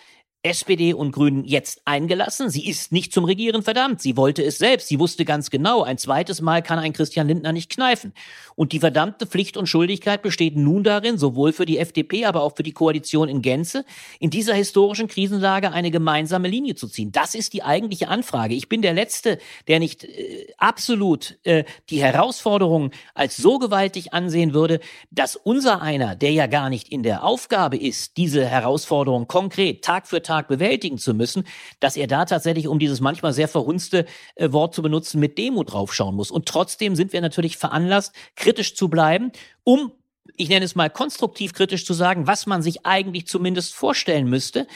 SPD 0.44 0.92
und 0.92 1.12
Grünen 1.12 1.44
jetzt 1.44 1.80
eingelassen. 1.86 2.50
Sie 2.50 2.68
ist 2.68 2.92
nicht 2.92 3.14
zum 3.14 3.24
Regieren 3.24 3.62
verdammt. 3.62 4.02
Sie 4.02 4.18
wollte 4.18 4.44
es 4.44 4.58
selbst. 4.58 4.88
Sie 4.88 4.98
wusste 4.98 5.24
ganz 5.24 5.48
genau, 5.48 5.82
ein 5.82 5.96
zweites 5.96 6.42
Mal 6.42 6.62
kann 6.62 6.78
ein 6.78 6.92
Christian 6.92 7.28
Lindner 7.28 7.52
nicht 7.52 7.70
kneifen. 7.70 8.12
Und 8.54 8.72
die 8.72 8.78
verdammte 8.78 9.26
Pflicht 9.26 9.56
und 9.56 9.68
Schuldigkeit 9.68 10.20
besteht 10.20 10.54
nun 10.54 10.84
darin, 10.84 11.16
sowohl 11.16 11.54
für 11.54 11.64
die 11.64 11.78
FDP, 11.78 12.26
aber 12.26 12.42
auch 12.42 12.56
für 12.56 12.62
die 12.62 12.72
Koalition 12.72 13.30
in 13.30 13.40
Gänze, 13.40 13.86
in 14.20 14.28
dieser 14.28 14.52
historischen 14.52 15.08
Krisenlage 15.08 15.72
eine 15.72 15.90
gemeinsame 15.90 16.48
Linie 16.48 16.74
zu 16.74 16.88
ziehen. 16.88 17.10
Das 17.10 17.34
ist 17.34 17.54
die 17.54 17.62
eigentliche 17.62 18.08
Anfrage. 18.08 18.54
Ich 18.54 18.68
bin 18.68 18.82
der 18.82 18.92
Letzte, 18.92 19.38
der 19.66 19.78
nicht 19.78 20.04
äh, 20.04 20.52
absolut 20.58 21.38
äh, 21.44 21.64
die 21.88 22.02
Herausforderungen 22.02 22.90
als 23.14 23.38
so 23.38 23.58
gewaltig 23.58 24.12
ansehen 24.12 24.52
würde, 24.52 24.80
dass 25.10 25.36
unser 25.36 25.80
einer, 25.80 26.14
der 26.14 26.32
ja 26.32 26.46
gar 26.48 26.68
nicht 26.68 26.90
in 26.90 27.02
der 27.02 27.24
Aufgabe 27.24 27.78
ist, 27.78 28.18
diese 28.18 28.44
Herausforderung 28.44 29.26
konkret 29.26 29.82
Tag 29.82 30.06
für 30.06 30.20
Tag 30.20 30.33
Tag 30.34 30.48
bewältigen 30.48 30.98
zu 30.98 31.14
müssen, 31.14 31.44
dass 31.80 31.96
er 31.96 32.06
da 32.06 32.24
tatsächlich, 32.24 32.68
um 32.68 32.78
dieses 32.78 33.00
manchmal 33.00 33.32
sehr 33.32 33.48
verhunzte 33.48 34.04
äh, 34.34 34.52
Wort 34.52 34.74
zu 34.74 34.82
benutzen, 34.82 35.20
mit 35.20 35.38
Demo 35.38 35.62
draufschauen 35.62 36.16
muss. 36.16 36.30
Und 36.30 36.46
trotzdem 36.46 36.96
sind 36.96 37.12
wir 37.12 37.20
natürlich 37.20 37.56
veranlasst, 37.56 38.12
kritisch 38.34 38.74
zu 38.74 38.88
bleiben, 38.88 39.30
um 39.62 39.92
ich 40.36 40.48
nenne 40.48 40.64
es 40.64 40.74
mal 40.74 40.90
konstruktiv 40.90 41.52
kritisch 41.52 41.84
zu 41.84 41.94
sagen, 41.94 42.26
was 42.26 42.46
man 42.46 42.62
sich 42.62 42.84
eigentlich 42.84 43.26
zumindest 43.26 43.74
vorstellen 43.74 44.28
müsste. 44.28 44.66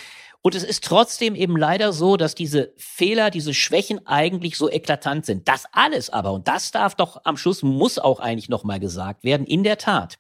Und 0.41 0.55
es 0.55 0.63
ist 0.63 0.85
trotzdem 0.85 1.35
eben 1.35 1.57
leider 1.57 1.93
so, 1.93 2.17
dass 2.17 2.35
diese 2.35 2.73
Fehler, 2.77 3.31
diese 3.31 3.55
Schwächen 3.55 4.07
eigentlich 4.07 4.57
so 4.57 4.71
eklatant 4.71 5.27
sind. 5.27 5.49
Das 5.49 5.65
alles 5.73 6.11
aber, 6.11 6.33
und 6.33 6.47
das 6.47 6.71
darf 6.71 6.95
doch 6.95 7.23
am 7.25 7.37
Schluss, 7.37 7.63
muss 7.63 7.99
auch 7.99 8.21
eigentlich 8.21 8.49
nochmal 8.49 8.79
gesagt 8.79 9.25
werden, 9.25 9.47
in 9.47 9.65
der 9.65 9.79
Tat 9.79 10.19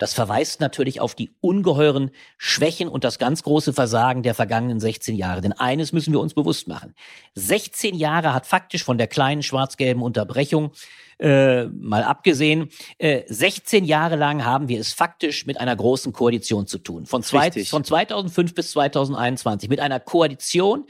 das 0.00 0.14
verweist 0.14 0.60
natürlich 0.60 0.98
auf 0.98 1.14
die 1.14 1.30
ungeheuren 1.42 2.10
Schwächen 2.38 2.88
und 2.88 3.04
das 3.04 3.18
ganz 3.18 3.42
große 3.42 3.74
Versagen 3.74 4.22
der 4.22 4.34
vergangenen 4.34 4.80
16 4.80 5.14
Jahre. 5.14 5.42
Denn 5.42 5.52
eines 5.52 5.92
müssen 5.92 6.12
wir 6.14 6.20
uns 6.20 6.32
bewusst 6.32 6.68
machen. 6.68 6.94
16 7.34 7.94
Jahre 7.94 8.32
hat 8.32 8.46
faktisch 8.46 8.82
von 8.82 8.96
der 8.96 9.08
kleinen 9.08 9.42
schwarz-gelben 9.42 10.02
Unterbrechung 10.02 10.72
äh, 11.18 11.66
mal 11.66 12.02
abgesehen, 12.02 12.70
äh, 12.96 13.24
16 13.28 13.84
Jahre 13.84 14.16
lang 14.16 14.42
haben 14.46 14.68
wir 14.68 14.80
es 14.80 14.94
faktisch 14.94 15.44
mit 15.44 15.60
einer 15.60 15.76
großen 15.76 16.14
Koalition 16.14 16.66
zu 16.66 16.78
tun. 16.78 17.04
Von, 17.04 17.22
zwei, 17.22 17.50
von 17.50 17.84
2005 17.84 18.54
bis 18.54 18.70
2021 18.70 19.68
mit 19.68 19.80
einer 19.80 20.00
Koalition, 20.00 20.86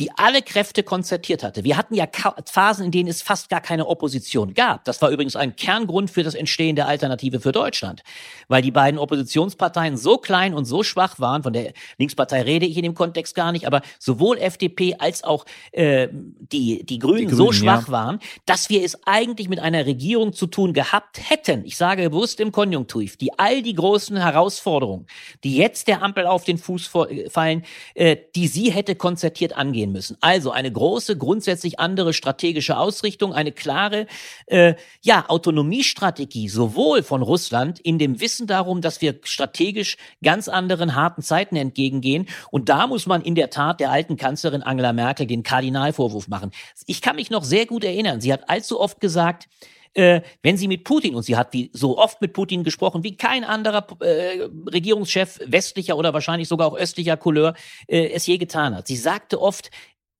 die 0.00 0.10
alle 0.16 0.40
Kräfte 0.40 0.82
konzertiert 0.82 1.44
hatte. 1.44 1.62
Wir 1.62 1.76
hatten 1.76 1.94
ja 1.94 2.08
Phasen, 2.46 2.86
in 2.86 2.90
denen 2.90 3.10
es 3.10 3.20
fast 3.20 3.50
gar 3.50 3.60
keine 3.60 3.86
Opposition 3.86 4.54
gab. 4.54 4.84
Das 4.86 5.02
war 5.02 5.10
übrigens 5.10 5.36
ein 5.36 5.56
Kerngrund 5.56 6.10
für 6.10 6.22
das 6.22 6.34
Entstehen 6.34 6.74
der 6.74 6.88
Alternative 6.88 7.38
für 7.38 7.52
Deutschland, 7.52 8.02
weil 8.48 8.62
die 8.62 8.70
beiden 8.70 8.98
Oppositionsparteien 8.98 9.98
so 9.98 10.16
klein 10.16 10.54
und 10.54 10.64
so 10.64 10.82
schwach 10.82 11.20
waren. 11.20 11.42
Von 11.42 11.52
der 11.52 11.74
Linkspartei 11.98 12.40
rede 12.40 12.64
ich 12.64 12.78
in 12.78 12.82
dem 12.82 12.94
Kontext 12.94 13.34
gar 13.34 13.52
nicht, 13.52 13.66
aber 13.66 13.82
sowohl 13.98 14.38
FDP 14.38 14.96
als 14.98 15.22
auch 15.22 15.44
äh, 15.72 16.08
die, 16.10 16.82
die, 16.86 16.98
Grünen 16.98 17.18
die 17.18 17.26
Grünen 17.26 17.36
so 17.36 17.52
schwach 17.52 17.88
ja. 17.88 17.92
waren, 17.92 18.20
dass 18.46 18.70
wir 18.70 18.82
es 18.82 19.06
eigentlich 19.06 19.50
mit 19.50 19.58
einer 19.58 19.84
Regierung 19.84 20.32
zu 20.32 20.46
tun 20.46 20.72
gehabt 20.72 21.20
hätten. 21.28 21.66
Ich 21.66 21.76
sage 21.76 22.08
bewusst 22.08 22.40
im 22.40 22.52
Konjunktiv, 22.52 23.18
die 23.18 23.38
all 23.38 23.60
die 23.60 23.74
großen 23.74 24.16
Herausforderungen, 24.16 25.06
die 25.44 25.58
jetzt 25.58 25.88
der 25.88 26.02
Ampel 26.02 26.26
auf 26.26 26.44
den 26.44 26.56
Fuß 26.56 26.90
fallen, 27.28 27.64
äh, 27.94 28.16
die 28.34 28.46
sie 28.46 28.72
hätte 28.72 28.94
konzertiert 28.94 29.54
angehen 29.54 29.89
müssen. 29.92 30.16
Also 30.20 30.50
eine 30.50 30.70
große, 30.70 31.16
grundsätzlich 31.16 31.78
andere 31.78 32.12
strategische 32.12 32.76
Ausrichtung, 32.76 33.32
eine 33.32 33.52
klare 33.52 34.06
äh, 34.46 34.74
ja, 35.02 35.24
Autonomiestrategie, 35.28 36.48
sowohl 36.48 37.02
von 37.02 37.22
Russland 37.22 37.80
in 37.80 37.98
dem 37.98 38.20
Wissen 38.20 38.46
darum, 38.46 38.80
dass 38.80 39.00
wir 39.00 39.20
strategisch 39.22 39.96
ganz 40.22 40.48
anderen 40.48 40.94
harten 40.94 41.22
Zeiten 41.22 41.56
entgegengehen. 41.56 42.26
Und 42.50 42.68
da 42.68 42.86
muss 42.86 43.06
man 43.06 43.22
in 43.22 43.34
der 43.34 43.50
Tat 43.50 43.80
der 43.80 43.90
alten 43.90 44.16
Kanzlerin 44.16 44.62
Angela 44.62 44.92
Merkel 44.92 45.26
den 45.26 45.42
Kardinalvorwurf 45.42 46.28
machen. 46.28 46.50
Ich 46.86 47.02
kann 47.02 47.16
mich 47.16 47.30
noch 47.30 47.44
sehr 47.44 47.66
gut 47.66 47.84
erinnern, 47.84 48.20
sie 48.20 48.32
hat 48.32 48.48
allzu 48.48 48.80
oft 48.80 49.00
gesagt, 49.00 49.48
äh, 49.94 50.20
wenn 50.42 50.56
sie 50.56 50.68
mit 50.68 50.84
Putin, 50.84 51.14
und 51.14 51.22
sie 51.22 51.36
hat 51.36 51.52
wie 51.52 51.70
so 51.72 51.98
oft 51.98 52.20
mit 52.20 52.32
Putin 52.32 52.64
gesprochen, 52.64 53.02
wie 53.02 53.16
kein 53.16 53.44
anderer 53.44 53.86
äh, 54.00 54.48
Regierungschef 54.72 55.40
westlicher 55.46 55.96
oder 55.96 56.14
wahrscheinlich 56.14 56.48
sogar 56.48 56.68
auch 56.68 56.76
östlicher 56.76 57.16
Couleur 57.16 57.54
äh, 57.88 58.10
es 58.10 58.26
je 58.26 58.38
getan 58.38 58.74
hat. 58.74 58.86
Sie 58.86 58.96
sagte 58.96 59.40
oft, 59.40 59.70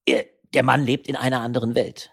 äh, 0.06 0.24
der 0.54 0.64
Mann 0.64 0.85
lebt 0.85 1.06
in 1.06 1.16
einer 1.16 1.40
anderen 1.40 1.74
Welt. 1.74 2.11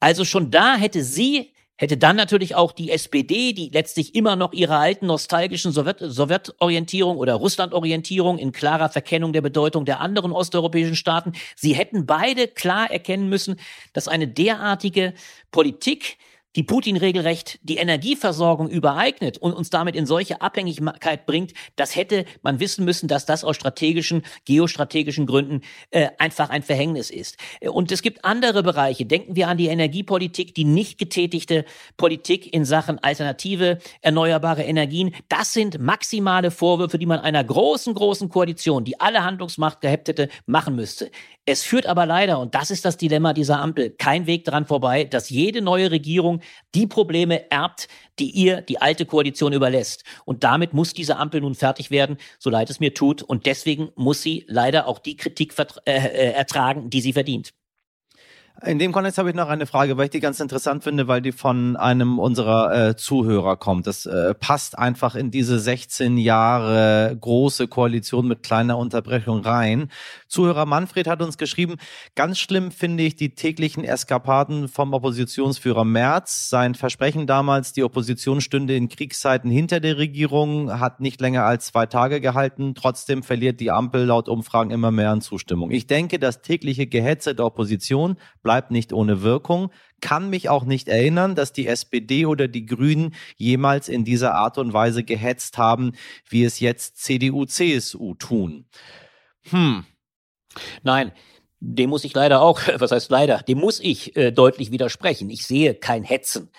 Also 0.00 0.24
schon 0.24 0.50
da 0.50 0.76
hätte 0.76 1.02
sie 1.02 1.52
hätte 1.80 1.96
dann 1.96 2.16
natürlich 2.16 2.54
auch 2.54 2.72
die 2.72 2.90
SPD, 2.90 3.54
die 3.54 3.70
letztlich 3.70 4.14
immer 4.14 4.36
noch 4.36 4.52
ihre 4.52 4.76
alten 4.76 5.06
nostalgischen 5.06 5.72
Sowjet 5.72 5.96
Sowjetorientierung 5.98 7.16
oder 7.16 7.34
Russlandorientierung 7.34 8.36
in 8.36 8.52
klarer 8.52 8.90
Verkennung 8.90 9.32
der 9.32 9.40
Bedeutung 9.40 9.86
der 9.86 10.00
anderen 10.00 10.30
osteuropäischen 10.30 10.94
Staaten, 10.94 11.32
sie 11.56 11.72
hätten 11.72 12.04
beide 12.04 12.48
klar 12.48 12.90
erkennen 12.90 13.30
müssen, 13.30 13.58
dass 13.94 14.08
eine 14.08 14.28
derartige 14.28 15.14
Politik 15.52 16.18
die 16.56 16.62
Putin 16.64 16.96
regelrecht 16.96 17.60
die 17.62 17.76
Energieversorgung 17.76 18.68
übereignet 18.68 19.38
und 19.38 19.52
uns 19.52 19.70
damit 19.70 19.94
in 19.94 20.06
solche 20.06 20.40
Abhängigkeit 20.40 21.26
bringt, 21.26 21.52
das 21.76 21.94
hätte 21.94 22.24
man 22.42 22.58
wissen 22.58 22.84
müssen, 22.84 23.08
dass 23.08 23.24
das 23.24 23.44
aus 23.44 23.56
strategischen, 23.56 24.22
geostrategischen 24.44 25.26
Gründen 25.26 25.60
äh, 25.90 26.08
einfach 26.18 26.50
ein 26.50 26.62
Verhängnis 26.62 27.10
ist. 27.10 27.36
Und 27.60 27.92
es 27.92 28.02
gibt 28.02 28.24
andere 28.24 28.62
Bereiche. 28.62 29.06
Denken 29.06 29.36
wir 29.36 29.48
an 29.48 29.58
die 29.58 29.68
Energiepolitik, 29.68 30.54
die 30.54 30.64
nicht 30.64 30.98
getätigte 30.98 31.64
Politik 31.96 32.52
in 32.52 32.64
Sachen 32.64 32.98
alternative 32.98 33.78
erneuerbare 34.02 34.64
Energien. 34.64 35.14
Das 35.28 35.52
sind 35.52 35.78
maximale 35.78 36.50
Vorwürfe, 36.50 36.98
die 36.98 37.06
man 37.06 37.20
einer 37.20 37.44
großen, 37.44 37.94
großen 37.94 38.28
Koalition, 38.28 38.84
die 38.84 39.00
alle 39.00 39.24
Handlungsmacht 39.24 39.80
gehabt 39.80 40.08
hätte, 40.08 40.28
machen 40.46 40.74
müsste. 40.74 41.10
Es 41.46 41.62
führt 41.62 41.86
aber 41.86 42.06
leider, 42.06 42.38
und 42.38 42.54
das 42.54 42.70
ist 42.70 42.84
das 42.84 42.96
Dilemma 42.96 43.32
dieser 43.32 43.60
Ampel, 43.60 43.90
kein 43.90 44.26
Weg 44.26 44.44
daran 44.44 44.66
vorbei, 44.66 45.04
dass 45.04 45.30
jede 45.30 45.62
neue 45.62 45.90
Regierung 45.90 46.39
die 46.74 46.86
Probleme 46.86 47.50
erbt, 47.50 47.88
die 48.18 48.30
ihr 48.30 48.60
die 48.60 48.80
alte 48.80 49.06
Koalition 49.06 49.52
überlässt. 49.52 50.04
Und 50.24 50.44
damit 50.44 50.74
muss 50.74 50.92
diese 50.92 51.16
Ampel 51.16 51.40
nun 51.40 51.54
fertig 51.54 51.90
werden, 51.90 52.16
so 52.38 52.50
leid 52.50 52.70
es 52.70 52.80
mir 52.80 52.94
tut. 52.94 53.22
Und 53.22 53.46
deswegen 53.46 53.90
muss 53.96 54.22
sie 54.22 54.44
leider 54.48 54.86
auch 54.86 54.98
die 54.98 55.16
Kritik 55.16 55.54
äh, 55.58 55.92
äh, 55.92 56.32
ertragen, 56.32 56.90
die 56.90 57.00
sie 57.00 57.12
verdient. 57.12 57.52
In 58.62 58.78
dem 58.78 58.92
Kontext 58.92 59.16
habe 59.16 59.30
ich 59.30 59.34
noch 59.34 59.48
eine 59.48 59.64
Frage, 59.64 59.96
weil 59.96 60.04
ich 60.04 60.10
die 60.10 60.20
ganz 60.20 60.38
interessant 60.38 60.84
finde, 60.84 61.08
weil 61.08 61.22
die 61.22 61.32
von 61.32 61.76
einem 61.76 62.18
unserer 62.18 62.88
äh, 62.88 62.96
Zuhörer 62.96 63.56
kommt. 63.56 63.86
Das 63.86 64.04
äh, 64.04 64.34
passt 64.34 64.78
einfach 64.78 65.14
in 65.14 65.30
diese 65.30 65.58
16 65.58 66.18
Jahre 66.18 67.16
große 67.18 67.68
Koalition 67.68 68.28
mit 68.28 68.42
kleiner 68.42 68.76
Unterbrechung 68.76 69.40
rein. 69.40 69.90
Zuhörer 70.30 70.64
Manfred 70.64 71.08
hat 71.08 71.22
uns 71.22 71.38
geschrieben, 71.38 71.76
ganz 72.14 72.38
schlimm 72.38 72.70
finde 72.70 73.02
ich 73.02 73.16
die 73.16 73.34
täglichen 73.34 73.82
Eskapaden 73.82 74.68
vom 74.68 74.94
Oppositionsführer 74.94 75.84
Merz. 75.84 76.48
Sein 76.48 76.76
Versprechen 76.76 77.26
damals, 77.26 77.72
die 77.72 77.82
Opposition 77.82 78.40
stünde 78.40 78.76
in 78.76 78.88
Kriegszeiten 78.88 79.50
hinter 79.50 79.80
der 79.80 79.98
Regierung, 79.98 80.78
hat 80.78 81.00
nicht 81.00 81.20
länger 81.20 81.44
als 81.44 81.66
zwei 81.66 81.86
Tage 81.86 82.20
gehalten. 82.20 82.76
Trotzdem 82.76 83.24
verliert 83.24 83.58
die 83.58 83.72
Ampel 83.72 84.04
laut 84.04 84.28
Umfragen 84.28 84.70
immer 84.70 84.92
mehr 84.92 85.10
an 85.10 85.20
Zustimmung. 85.20 85.72
Ich 85.72 85.88
denke, 85.88 86.20
das 86.20 86.42
tägliche 86.42 86.86
Gehetze 86.86 87.34
der 87.34 87.46
Opposition 87.46 88.16
bleibt 88.44 88.70
nicht 88.70 88.92
ohne 88.92 89.22
Wirkung. 89.22 89.72
Kann 90.00 90.30
mich 90.30 90.48
auch 90.48 90.64
nicht 90.64 90.88
erinnern, 90.88 91.34
dass 91.34 91.52
die 91.52 91.66
SPD 91.66 92.24
oder 92.24 92.46
die 92.46 92.66
Grünen 92.66 93.14
jemals 93.36 93.88
in 93.88 94.04
dieser 94.04 94.34
Art 94.36 94.58
und 94.58 94.72
Weise 94.72 95.02
gehetzt 95.02 95.58
haben, 95.58 95.90
wie 96.28 96.44
es 96.44 96.60
jetzt 96.60 96.98
CDU, 96.98 97.46
CSU 97.46 98.14
tun. 98.14 98.66
Hm. 99.50 99.84
Nein, 100.82 101.12
dem 101.60 101.90
muss 101.90 102.04
ich 102.04 102.14
leider 102.14 102.42
auch, 102.42 102.60
was 102.78 102.90
heißt 102.90 103.10
leider, 103.10 103.38
dem 103.38 103.58
muss 103.58 103.80
ich 103.80 104.16
äh, 104.16 104.30
deutlich 104.32 104.70
widersprechen. 104.70 105.30
Ich 105.30 105.46
sehe 105.46 105.74
kein 105.74 106.02
Hetzen. 106.02 106.50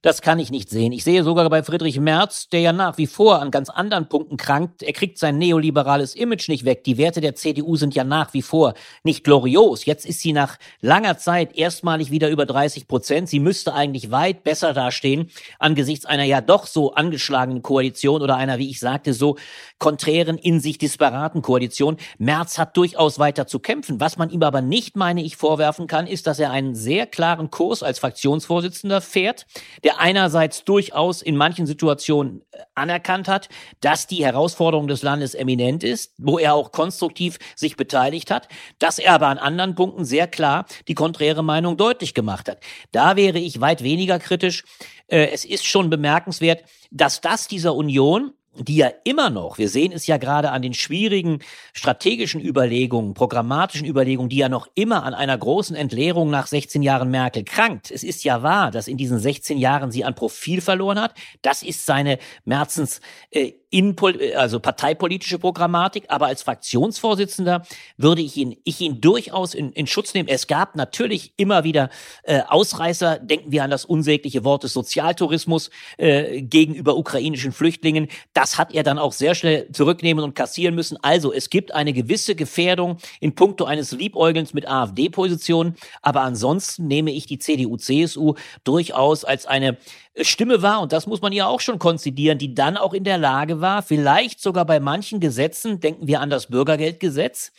Das 0.00 0.22
kann 0.22 0.38
ich 0.38 0.52
nicht 0.52 0.70
sehen. 0.70 0.92
Ich 0.92 1.02
sehe 1.02 1.24
sogar 1.24 1.50
bei 1.50 1.64
Friedrich 1.64 1.98
Merz, 1.98 2.48
der 2.48 2.60
ja 2.60 2.72
nach 2.72 2.98
wie 2.98 3.08
vor 3.08 3.42
an 3.42 3.50
ganz 3.50 3.68
anderen 3.68 4.08
Punkten 4.08 4.36
krankt, 4.36 4.84
er 4.84 4.92
kriegt 4.92 5.18
sein 5.18 5.38
neoliberales 5.38 6.14
Image 6.14 6.48
nicht 6.48 6.64
weg. 6.64 6.84
Die 6.84 6.98
Werte 6.98 7.20
der 7.20 7.34
CDU 7.34 7.74
sind 7.74 7.96
ja 7.96 8.04
nach 8.04 8.32
wie 8.32 8.42
vor 8.42 8.74
nicht 9.02 9.24
glorios. 9.24 9.86
Jetzt 9.86 10.06
ist 10.06 10.20
sie 10.20 10.32
nach 10.32 10.56
langer 10.80 11.18
Zeit 11.18 11.56
erstmalig 11.56 12.12
wieder 12.12 12.30
über 12.30 12.46
30 12.46 12.86
Prozent. 12.86 13.28
Sie 13.28 13.40
müsste 13.40 13.74
eigentlich 13.74 14.12
weit 14.12 14.44
besser 14.44 14.72
dastehen 14.72 15.30
angesichts 15.58 16.06
einer 16.06 16.22
ja 16.22 16.40
doch 16.42 16.66
so 16.66 16.94
angeschlagenen 16.94 17.62
Koalition 17.62 18.22
oder 18.22 18.36
einer, 18.36 18.58
wie 18.58 18.70
ich 18.70 18.78
sagte, 18.78 19.12
so 19.14 19.34
konträren, 19.80 20.38
in 20.38 20.60
sich 20.60 20.78
disparaten 20.78 21.42
Koalition. 21.42 21.96
Merz 22.18 22.56
hat 22.56 22.76
durchaus 22.76 23.18
weiter 23.18 23.48
zu 23.48 23.58
kämpfen. 23.58 23.98
Was 23.98 24.16
man 24.16 24.30
ihm 24.30 24.44
aber 24.44 24.60
nicht, 24.60 24.94
meine 24.94 25.24
ich, 25.24 25.36
vorwerfen 25.36 25.88
kann, 25.88 26.06
ist, 26.06 26.28
dass 26.28 26.38
er 26.38 26.52
einen 26.52 26.76
sehr 26.76 27.06
klaren 27.06 27.50
Kurs 27.50 27.82
als 27.82 27.98
Fraktionsvorsitzender 27.98 29.00
fährt, 29.00 29.46
der 29.82 29.87
einerseits 29.92 30.64
durchaus 30.64 31.22
in 31.22 31.36
manchen 31.36 31.66
Situationen 31.66 32.42
äh, 32.50 32.58
anerkannt 32.74 33.28
hat, 33.28 33.48
dass 33.80 34.06
die 34.06 34.24
Herausforderung 34.24 34.88
des 34.88 35.02
Landes 35.02 35.34
eminent 35.34 35.84
ist, 35.84 36.12
wo 36.18 36.38
er 36.38 36.54
auch 36.54 36.72
konstruktiv 36.72 37.38
sich 37.56 37.76
beteiligt 37.76 38.30
hat, 38.30 38.48
dass 38.78 38.98
er 38.98 39.14
aber 39.14 39.28
an 39.28 39.38
anderen 39.38 39.74
Punkten 39.74 40.04
sehr 40.04 40.26
klar 40.26 40.66
die 40.88 40.94
konträre 40.94 41.42
Meinung 41.42 41.76
deutlich 41.76 42.14
gemacht 42.14 42.48
hat. 42.48 42.58
Da 42.92 43.16
wäre 43.16 43.38
ich 43.38 43.60
weit 43.60 43.82
weniger 43.82 44.18
kritisch. 44.18 44.64
Äh, 45.06 45.28
es 45.32 45.44
ist 45.44 45.64
schon 45.64 45.90
bemerkenswert, 45.90 46.64
dass 46.90 47.20
das 47.20 47.48
dieser 47.48 47.74
Union 47.74 48.32
die 48.64 48.76
ja 48.76 48.90
immer 49.04 49.30
noch, 49.30 49.58
wir 49.58 49.68
sehen 49.68 49.92
es 49.92 50.06
ja 50.06 50.16
gerade 50.16 50.50
an 50.50 50.62
den 50.62 50.74
schwierigen 50.74 51.40
strategischen 51.72 52.40
Überlegungen, 52.40 53.14
programmatischen 53.14 53.86
Überlegungen, 53.86 54.28
die 54.28 54.36
ja 54.36 54.48
noch 54.48 54.68
immer 54.74 55.04
an 55.04 55.14
einer 55.14 55.36
großen 55.36 55.76
Entleerung 55.76 56.30
nach 56.30 56.46
16 56.46 56.82
Jahren 56.82 57.10
Merkel 57.10 57.44
krankt. 57.44 57.90
Es 57.90 58.02
ist 58.02 58.24
ja 58.24 58.42
wahr, 58.42 58.70
dass 58.70 58.88
in 58.88 58.96
diesen 58.96 59.18
16 59.18 59.58
Jahren 59.58 59.90
sie 59.90 60.04
an 60.04 60.14
Profil 60.14 60.60
verloren 60.60 61.00
hat. 61.00 61.14
Das 61.42 61.62
ist 61.62 61.86
seine 61.86 62.18
Merzens 62.44 63.00
äh, 63.30 63.52
in, 63.70 63.94
also 64.34 64.60
parteipolitische 64.60 65.38
Programmatik, 65.38 66.04
aber 66.08 66.26
als 66.26 66.42
Fraktionsvorsitzender 66.42 67.66
würde 67.98 68.22
ich 68.22 68.36
ihn, 68.36 68.56
ich 68.64 68.80
ihn 68.80 69.00
durchaus 69.00 69.54
in, 69.54 69.72
in 69.72 69.86
Schutz 69.86 70.14
nehmen. 70.14 70.28
Es 70.28 70.46
gab 70.46 70.74
natürlich 70.74 71.34
immer 71.36 71.64
wieder 71.64 71.90
äh, 72.22 72.40
Ausreißer. 72.48 73.18
Denken 73.18 73.52
wir 73.52 73.64
an 73.64 73.70
das 73.70 73.84
unsägliche 73.84 74.42
Wort 74.44 74.64
des 74.64 74.72
Sozialtourismus 74.72 75.70
äh, 75.98 76.40
gegenüber 76.40 76.96
ukrainischen 76.96 77.52
Flüchtlingen. 77.52 78.08
Das 78.32 78.56
hat 78.56 78.74
er 78.74 78.82
dann 78.82 78.98
auch 78.98 79.12
sehr 79.12 79.34
schnell 79.34 79.70
zurücknehmen 79.72 80.24
und 80.24 80.34
kassieren 80.34 80.74
müssen. 80.74 80.96
Also 81.02 81.32
es 81.32 81.50
gibt 81.50 81.74
eine 81.74 81.92
gewisse 81.92 82.34
Gefährdung 82.34 82.96
in 83.20 83.34
puncto 83.34 83.66
eines 83.66 83.92
Liebäugelns 83.92 84.54
mit 84.54 84.66
AfD-Positionen. 84.66 85.76
Aber 86.00 86.22
ansonsten 86.22 86.86
nehme 86.86 87.10
ich 87.12 87.26
die 87.26 87.38
CDU-CSU 87.38 88.34
durchaus 88.64 89.24
als 89.24 89.44
eine 89.44 89.76
Stimme 90.20 90.62
war, 90.62 90.80
und 90.80 90.92
das 90.92 91.06
muss 91.06 91.20
man 91.22 91.32
ja 91.32 91.46
auch 91.46 91.60
schon 91.60 91.78
konzidieren, 91.78 92.38
die 92.38 92.54
dann 92.54 92.76
auch 92.76 92.92
in 92.92 93.04
der 93.04 93.18
Lage 93.18 93.57
war, 93.60 93.82
vielleicht 93.82 94.40
sogar 94.40 94.64
bei 94.64 94.80
manchen 94.80 95.20
Gesetzen, 95.20 95.80
denken 95.80 96.06
wir 96.06 96.20
an 96.20 96.30
das 96.30 96.46
Bürgergeldgesetz, 96.46 97.52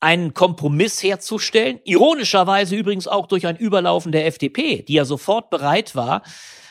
einen 0.00 0.34
Kompromiss 0.34 1.02
herzustellen. 1.02 1.80
Ironischerweise 1.84 2.76
übrigens 2.76 3.08
auch 3.08 3.26
durch 3.26 3.46
ein 3.46 3.56
Überlaufen 3.56 4.12
der 4.12 4.26
FDP, 4.26 4.82
die 4.82 4.94
ja 4.94 5.04
sofort 5.04 5.50
bereit 5.50 5.96
war, 5.96 6.22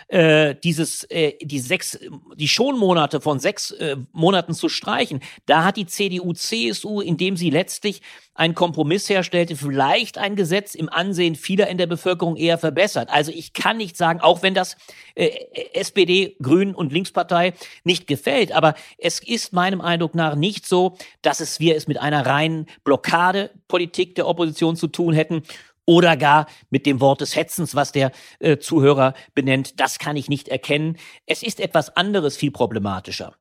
äh, 0.08 0.56
dieses, 0.63 1.04
äh, 1.06 1.34
die 1.41 1.60
sechs, 1.60 1.98
die 2.36 2.48
Schonmonate 2.48 3.22
von 3.22 3.39
sechs 3.39 3.72
äh, 3.72 3.98
Monaten 4.12 4.54
zu 4.54 4.70
streichen. 4.70 5.20
Da 5.46 5.63
hat 5.63 5.78
die 5.78 5.88
CDU, 5.88 6.34
CSU, 6.34 7.02
indem 7.02 7.38
sie 7.38 7.50
letztlich 7.50 8.02
einen 8.36 8.54
Kompromiss 8.54 9.10
herstellte, 9.10 9.56
vielleicht 9.56 10.18
ein 10.18 10.36
Gesetz 10.36 10.76
im 10.76 10.89
Ansehen 10.89 11.36
vieler 11.36 11.68
in 11.70 11.78
der 11.78 11.88
Bevölkerung 11.88 12.36
eher 12.36 12.58
verbessert. 12.58 13.10
Also 13.10 13.32
ich 13.32 13.54
kann 13.54 13.78
nicht 13.78 13.98
sagen, 13.98 14.20
auch 14.20 14.44
wenn 14.44 14.54
das 14.54 14.78
äh, 15.15 15.30
SPD, 15.74 16.36
Grünen 16.41 16.76
und 16.76 16.91
Linkspartei 16.91 17.54
nicht 17.84 18.08
gefällt, 18.08 18.52
aber 18.52 18.76
es 18.98 19.20
ist 19.20 19.54
meinem 19.54 19.82
Eindruck 19.82 20.15
nach 20.15 20.36
nicht 20.36 20.68
so, 20.68 20.98
dass 21.22 21.39
es 21.39 21.60
wir 21.60 21.76
es 21.76 21.88
mit 21.88 22.00
einer 22.00 22.26
reinen 22.26 22.68
Blockadepolitik 22.84 24.15
der 24.15 24.28
Opposition 24.28 24.76
zu 24.76 24.88
tun 24.88 25.13
hätten 25.13 25.44
oder 25.86 26.17
gar 26.17 26.48
mit 26.69 26.86
dem 26.86 27.00
Wort 27.00 27.21
des 27.21 27.36
Hetzens, 27.36 27.76
was 27.76 27.91
der 27.91 28.12
äh, 28.39 28.58
Zuhörer 28.58 29.13
benennt. 29.34 29.80
Das 29.80 30.00
kann 30.00 30.15
ich 30.15 30.30
nicht 30.30 30.48
erkennen. 30.48 30.98
Es 31.26 31.43
ist 31.43 31.60
etwas 31.60 31.95
anderes 31.95 32.38
viel 32.38 32.52
problematischer. 32.52 33.36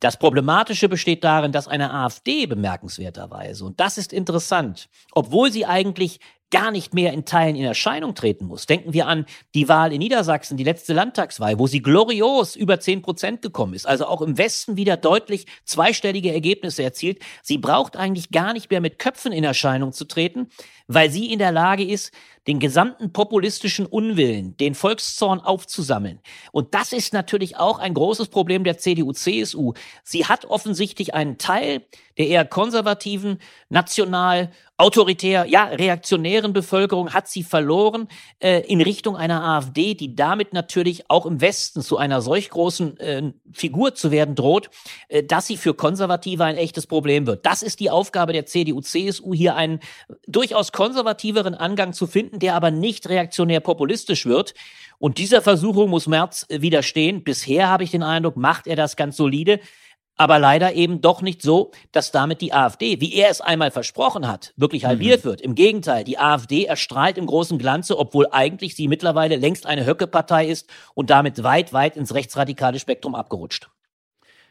Das 0.00 0.18
Problematische 0.18 0.90
besteht 0.90 1.24
darin, 1.24 1.52
dass 1.52 1.68
eine 1.68 1.90
AfD 1.90 2.44
bemerkenswerterweise, 2.44 3.64
und 3.64 3.80
das 3.80 3.96
ist 3.96 4.12
interessant, 4.12 4.90
obwohl 5.12 5.50
sie 5.50 5.64
eigentlich 5.64 6.20
gar 6.50 6.70
nicht 6.70 6.94
mehr 6.94 7.12
in 7.12 7.24
Teilen 7.24 7.56
in 7.56 7.64
Erscheinung 7.64 8.14
treten 8.14 8.46
muss. 8.46 8.66
Denken 8.66 8.92
wir 8.92 9.06
an 9.06 9.26
die 9.54 9.68
Wahl 9.68 9.92
in 9.92 9.98
Niedersachsen, 9.98 10.56
die 10.56 10.64
letzte 10.64 10.92
Landtagswahl, 10.92 11.58
wo 11.58 11.66
sie 11.66 11.82
glorios 11.82 12.54
über 12.54 12.78
10 12.78 13.02
Prozent 13.02 13.42
gekommen 13.42 13.74
ist, 13.74 13.86
also 13.86 14.06
auch 14.06 14.22
im 14.22 14.38
Westen 14.38 14.76
wieder 14.76 14.96
deutlich 14.96 15.46
zweistellige 15.64 16.32
Ergebnisse 16.32 16.84
erzielt. 16.84 17.20
Sie 17.42 17.58
braucht 17.58 17.96
eigentlich 17.96 18.30
gar 18.30 18.52
nicht 18.52 18.70
mehr 18.70 18.80
mit 18.80 18.98
Köpfen 18.98 19.32
in 19.32 19.44
Erscheinung 19.44 19.92
zu 19.92 20.04
treten, 20.04 20.48
weil 20.88 21.10
sie 21.10 21.32
in 21.32 21.38
der 21.38 21.52
Lage 21.52 21.84
ist, 21.84 22.12
den 22.46 22.60
gesamten 22.60 23.12
populistischen 23.12 23.86
Unwillen, 23.86 24.56
den 24.56 24.74
Volkszorn 24.74 25.40
aufzusammeln. 25.40 26.20
Und 26.52 26.74
das 26.74 26.92
ist 26.92 27.12
natürlich 27.12 27.56
auch 27.56 27.78
ein 27.78 27.94
großes 27.94 28.28
Problem 28.28 28.62
der 28.62 28.78
CDU-CSU. 28.78 29.74
Sie 30.04 30.26
hat 30.26 30.44
offensichtlich 30.44 31.14
einen 31.14 31.38
Teil 31.38 31.82
der 32.18 32.28
eher 32.28 32.44
konservativen, 32.44 33.38
national, 33.68 34.50
autoritär, 34.78 35.46
ja, 35.46 35.64
reaktionären 35.64 36.52
Bevölkerung 36.52 37.14
hat 37.14 37.28
sie 37.28 37.42
verloren 37.42 38.08
äh, 38.40 38.60
in 38.66 38.82
Richtung 38.82 39.16
einer 39.16 39.42
AfD, 39.42 39.94
die 39.94 40.14
damit 40.14 40.52
natürlich 40.52 41.10
auch 41.10 41.24
im 41.24 41.40
Westen 41.40 41.80
zu 41.80 41.96
einer 41.96 42.20
solch 42.20 42.50
großen 42.50 42.98
äh, 42.98 43.32
Figur 43.52 43.94
zu 43.94 44.10
werden 44.10 44.34
droht, 44.34 44.68
äh, 45.08 45.22
dass 45.22 45.46
sie 45.46 45.56
für 45.56 45.72
Konservative 45.74 46.44
ein 46.44 46.56
echtes 46.56 46.86
Problem 46.86 47.26
wird. 47.26 47.46
Das 47.46 47.62
ist 47.62 47.80
die 47.80 47.90
Aufgabe 47.90 48.34
der 48.34 48.44
CDU-CSU, 48.44 49.32
hier 49.34 49.56
einen 49.56 49.80
durchaus 50.26 50.72
konservativeren 50.76 51.54
Angang 51.54 51.94
zu 51.94 52.06
finden, 52.06 52.38
der 52.38 52.54
aber 52.54 52.70
nicht 52.70 53.08
reaktionär 53.08 53.60
populistisch 53.60 54.26
wird. 54.26 54.52
Und 54.98 55.16
dieser 55.16 55.40
Versuchung 55.40 55.88
muss 55.88 56.06
Merz 56.06 56.44
äh, 56.50 56.60
widerstehen. 56.60 57.24
Bisher 57.24 57.68
habe 57.68 57.82
ich 57.82 57.90
den 57.90 58.02
Eindruck, 58.02 58.36
macht 58.36 58.66
er 58.66 58.76
das 58.76 58.94
ganz 58.94 59.16
solide 59.16 59.58
aber 60.16 60.38
leider 60.38 60.72
eben 60.72 61.02
doch 61.02 61.20
nicht 61.20 61.42
so, 61.42 61.72
dass 61.92 62.10
damit 62.10 62.40
die 62.40 62.52
AfD, 62.52 63.00
wie 63.00 63.14
er 63.14 63.28
es 63.28 63.42
einmal 63.42 63.70
versprochen 63.70 64.26
hat, 64.26 64.54
wirklich 64.56 64.84
mhm. 64.84 64.88
halbiert 64.88 65.24
mhm. 65.24 65.28
wird. 65.28 65.40
Im 65.42 65.54
Gegenteil, 65.54 66.04
die 66.04 66.18
AfD 66.18 66.64
erstrahlt 66.64 67.18
im 67.18 67.26
großen 67.26 67.58
Glanze, 67.58 67.98
obwohl 67.98 68.26
eigentlich 68.30 68.74
sie 68.74 68.88
mittlerweile 68.88 69.36
längst 69.36 69.66
eine 69.66 69.84
Höcke-Partei 69.84 70.46
ist 70.46 70.70
und 70.94 71.10
damit 71.10 71.42
weit, 71.42 71.72
weit 71.72 71.96
ins 71.96 72.14
rechtsradikale 72.14 72.78
Spektrum 72.78 73.14
abgerutscht. 73.14 73.68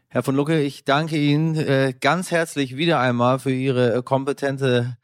Herr 0.07 0.23
von 0.23 0.35
Lucke, 0.35 0.61
ich 0.61 0.85
danke 0.85 1.17
Ihnen 1.17 1.55
äh, 1.55 1.93
ganz 1.99 2.31
herzlich 2.31 2.77
wieder 2.77 2.99
einmal 2.99 3.39
für 3.39 3.51
Ihre 3.51 4.01
kompetente 4.03 4.97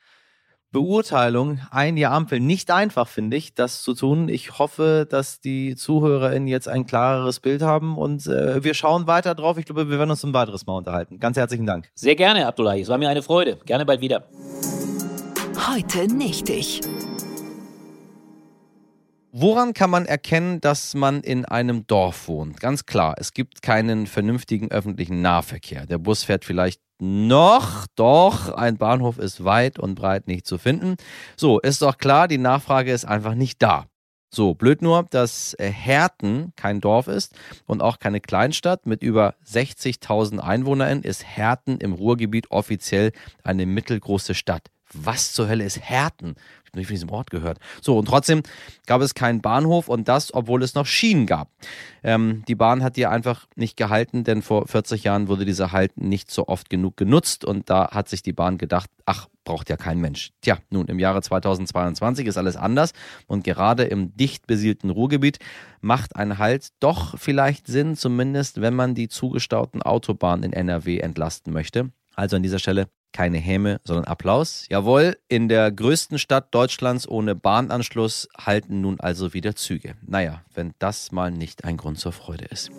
Beurteilung, 0.71 1.59
ein 1.69 1.97
Jahr 1.97 2.13
Ampel. 2.13 2.39
Nicht 2.39 2.71
einfach, 2.71 3.09
finde 3.09 3.35
ich, 3.35 3.53
das 3.53 3.83
zu 3.83 3.93
tun. 3.93 4.29
Ich 4.29 4.57
hoffe, 4.57 5.05
dass 5.09 5.41
die 5.41 5.75
ZuhörerInnen 5.75 6.47
jetzt 6.47 6.69
ein 6.69 6.85
klareres 6.85 7.41
Bild 7.41 7.61
haben 7.61 7.97
und 7.97 8.25
äh, 8.27 8.63
wir 8.63 8.73
schauen 8.73 9.05
weiter 9.05 9.35
drauf. 9.35 9.57
Ich 9.57 9.65
glaube, 9.65 9.89
wir 9.89 9.99
werden 9.99 10.11
uns 10.11 10.23
ein 10.23 10.33
weiteres 10.33 10.65
Mal 10.65 10.77
unterhalten. 10.77 11.19
Ganz 11.19 11.35
herzlichen 11.35 11.65
Dank. 11.65 11.89
Sehr 11.93 12.15
gerne, 12.15 12.47
Abdullahi. 12.47 12.79
Es 12.79 12.87
war 12.87 12.97
mir 12.97 13.09
eine 13.09 13.21
Freude. 13.21 13.57
Gerne 13.65 13.85
bald 13.85 13.99
wieder. 13.99 14.23
Heute 15.67 16.07
nicht 16.07 16.49
ich. 16.49 16.79
Woran 19.33 19.73
kann 19.73 19.89
man 19.89 20.05
erkennen, 20.05 20.61
dass 20.61 20.93
man 20.93 21.21
in 21.21 21.43
einem 21.43 21.85
Dorf 21.87 22.29
wohnt? 22.29 22.61
Ganz 22.61 22.85
klar, 22.85 23.15
es 23.17 23.33
gibt 23.33 23.61
keinen 23.61 24.07
vernünftigen 24.07 24.71
öffentlichen 24.71 25.21
Nahverkehr. 25.21 25.85
Der 25.85 25.97
Bus 25.97 26.23
fährt 26.23 26.45
vielleicht 26.45 26.81
noch, 27.01 27.87
doch, 27.95 28.53
ein 28.53 28.77
Bahnhof 28.77 29.17
ist 29.17 29.43
weit 29.43 29.79
und 29.79 29.95
breit 29.95 30.27
nicht 30.27 30.45
zu 30.45 30.57
finden. 30.57 30.95
So, 31.35 31.59
ist 31.59 31.81
doch 31.81 31.97
klar, 31.97 32.27
die 32.27 32.37
Nachfrage 32.37 32.91
ist 32.91 33.05
einfach 33.05 33.33
nicht 33.33 33.61
da. 33.61 33.87
So, 34.33 34.53
blöd 34.53 34.81
nur, 34.81 35.07
dass 35.09 35.55
äh, 35.55 35.69
Herten 35.69 36.53
kein 36.55 36.79
Dorf 36.79 37.07
ist 37.07 37.35
und 37.65 37.81
auch 37.81 37.99
keine 37.99 38.21
Kleinstadt. 38.21 38.85
Mit 38.85 39.03
über 39.03 39.35
60.000 39.45 40.39
EinwohnerInnen 40.39 41.03
ist 41.03 41.25
Herten 41.25 41.79
im 41.79 41.91
Ruhrgebiet 41.91 42.49
offiziell 42.49 43.11
eine 43.43 43.65
mittelgroße 43.65 44.33
Stadt. 44.33 44.67
Was 44.93 45.33
zur 45.33 45.49
Hölle 45.49 45.65
ist 45.65 45.81
Herten? 45.81 46.35
Nicht 46.73 46.87
von 46.87 46.93
diesem 46.93 47.09
Ort 47.09 47.29
gehört. 47.29 47.59
So, 47.81 47.97
und 47.97 48.05
trotzdem 48.05 48.43
gab 48.85 49.01
es 49.01 49.13
keinen 49.13 49.41
Bahnhof 49.41 49.89
und 49.89 50.07
das, 50.07 50.33
obwohl 50.33 50.63
es 50.63 50.73
noch 50.73 50.85
Schienen 50.85 51.25
gab. 51.25 51.49
Ähm, 52.01 52.43
die 52.47 52.55
Bahn 52.55 52.81
hat 52.81 52.95
die 52.95 53.05
einfach 53.05 53.45
nicht 53.55 53.75
gehalten, 53.75 54.23
denn 54.23 54.41
vor 54.41 54.67
40 54.67 55.03
Jahren 55.03 55.27
wurde 55.27 55.43
dieser 55.43 55.73
Halt 55.73 55.97
nicht 55.97 56.31
so 56.31 56.47
oft 56.47 56.69
genug 56.69 56.95
genutzt 56.95 57.43
und 57.43 57.69
da 57.69 57.91
hat 57.91 58.07
sich 58.07 58.23
die 58.23 58.31
Bahn 58.31 58.57
gedacht, 58.57 58.89
ach, 59.05 59.27
braucht 59.43 59.69
ja 59.69 59.75
kein 59.75 59.99
Mensch. 59.99 60.31
Tja, 60.41 60.59
nun, 60.69 60.87
im 60.87 60.99
Jahre 60.99 61.21
2022 61.21 62.27
ist 62.27 62.37
alles 62.37 62.55
anders 62.55 62.93
und 63.27 63.43
gerade 63.43 63.83
im 63.83 64.15
dicht 64.15 64.47
besiedelten 64.47 64.89
Ruhrgebiet 64.89 65.39
macht 65.81 66.15
ein 66.15 66.37
Halt 66.37 66.69
doch 66.79 67.17
vielleicht 67.17 67.67
Sinn, 67.67 67.97
zumindest 67.97 68.61
wenn 68.61 68.75
man 68.75 68.95
die 68.95 69.09
zugestauten 69.09 69.81
Autobahnen 69.81 70.43
in 70.43 70.53
NRW 70.53 70.99
entlasten 70.99 71.51
möchte. 71.51 71.91
Also 72.15 72.35
an 72.35 72.43
dieser 72.43 72.59
Stelle 72.59 72.87
keine 73.13 73.37
Häme, 73.37 73.79
sondern 73.83 74.05
Applaus. 74.05 74.65
Jawohl, 74.69 75.17
in 75.27 75.49
der 75.49 75.71
größten 75.71 76.17
Stadt 76.17 76.53
Deutschlands 76.53 77.07
ohne 77.07 77.35
Bahnanschluss 77.35 78.29
halten 78.37 78.81
nun 78.81 78.99
also 78.99 79.33
wieder 79.33 79.55
Züge. 79.55 79.95
Naja, 80.05 80.43
wenn 80.53 80.73
das 80.79 81.11
mal 81.11 81.31
nicht 81.31 81.65
ein 81.65 81.77
Grund 81.77 81.99
zur 81.99 82.13
Freude 82.13 82.45
ist. 82.45 82.71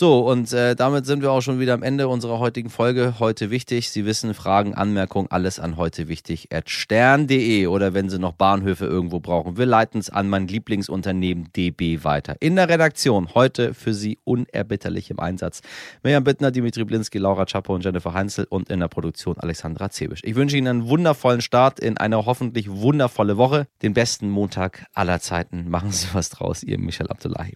So, 0.00 0.20
und 0.20 0.50
äh, 0.54 0.74
damit 0.74 1.04
sind 1.04 1.20
wir 1.20 1.30
auch 1.30 1.42
schon 1.42 1.60
wieder 1.60 1.74
am 1.74 1.82
Ende 1.82 2.08
unserer 2.08 2.38
heutigen 2.38 2.70
Folge. 2.70 3.16
Heute 3.18 3.50
wichtig. 3.50 3.90
Sie 3.90 4.06
wissen, 4.06 4.32
Fragen, 4.32 4.74
Anmerkungen, 4.74 5.30
alles 5.30 5.60
an 5.60 5.76
heute 5.76 6.08
wichtig 6.08 6.48
at 6.54 6.70
stern.de 6.70 7.66
oder 7.66 7.92
wenn 7.92 8.08
Sie 8.08 8.18
noch 8.18 8.32
Bahnhöfe 8.32 8.86
irgendwo 8.86 9.20
brauchen. 9.20 9.58
Wir 9.58 9.66
leiten 9.66 10.00
es 10.00 10.08
an 10.08 10.30
mein 10.30 10.48
Lieblingsunternehmen 10.48 11.52
DB 11.54 12.02
weiter. 12.02 12.36
In 12.40 12.56
der 12.56 12.70
Redaktion 12.70 13.34
heute 13.34 13.74
für 13.74 13.92
Sie 13.92 14.18
unerbitterlich 14.24 15.10
im 15.10 15.20
Einsatz. 15.20 15.60
Mirjam 16.02 16.24
Bittner, 16.24 16.50
Dimitri 16.50 16.84
Blinski, 16.84 17.18
Laura 17.18 17.44
Czapo 17.44 17.74
und 17.74 17.84
Jennifer 17.84 18.14
Heinzel 18.14 18.46
und 18.48 18.70
in 18.70 18.80
der 18.80 18.88
Produktion 18.88 19.36
Alexandra 19.36 19.90
Zebisch. 19.90 20.22
Ich 20.24 20.34
wünsche 20.34 20.56
Ihnen 20.56 20.68
einen 20.68 20.88
wundervollen 20.88 21.42
Start 21.42 21.78
in 21.78 21.98
eine 21.98 22.24
hoffentlich 22.24 22.70
wundervolle 22.70 23.36
Woche. 23.36 23.66
Den 23.82 23.92
besten 23.92 24.30
Montag 24.30 24.86
aller 24.94 25.20
Zeiten. 25.20 25.68
Machen 25.68 25.92
Sie 25.92 26.06
was 26.14 26.30
draus, 26.30 26.62
Ihr 26.62 26.78
Michel 26.78 27.08
Abdullahi. 27.08 27.52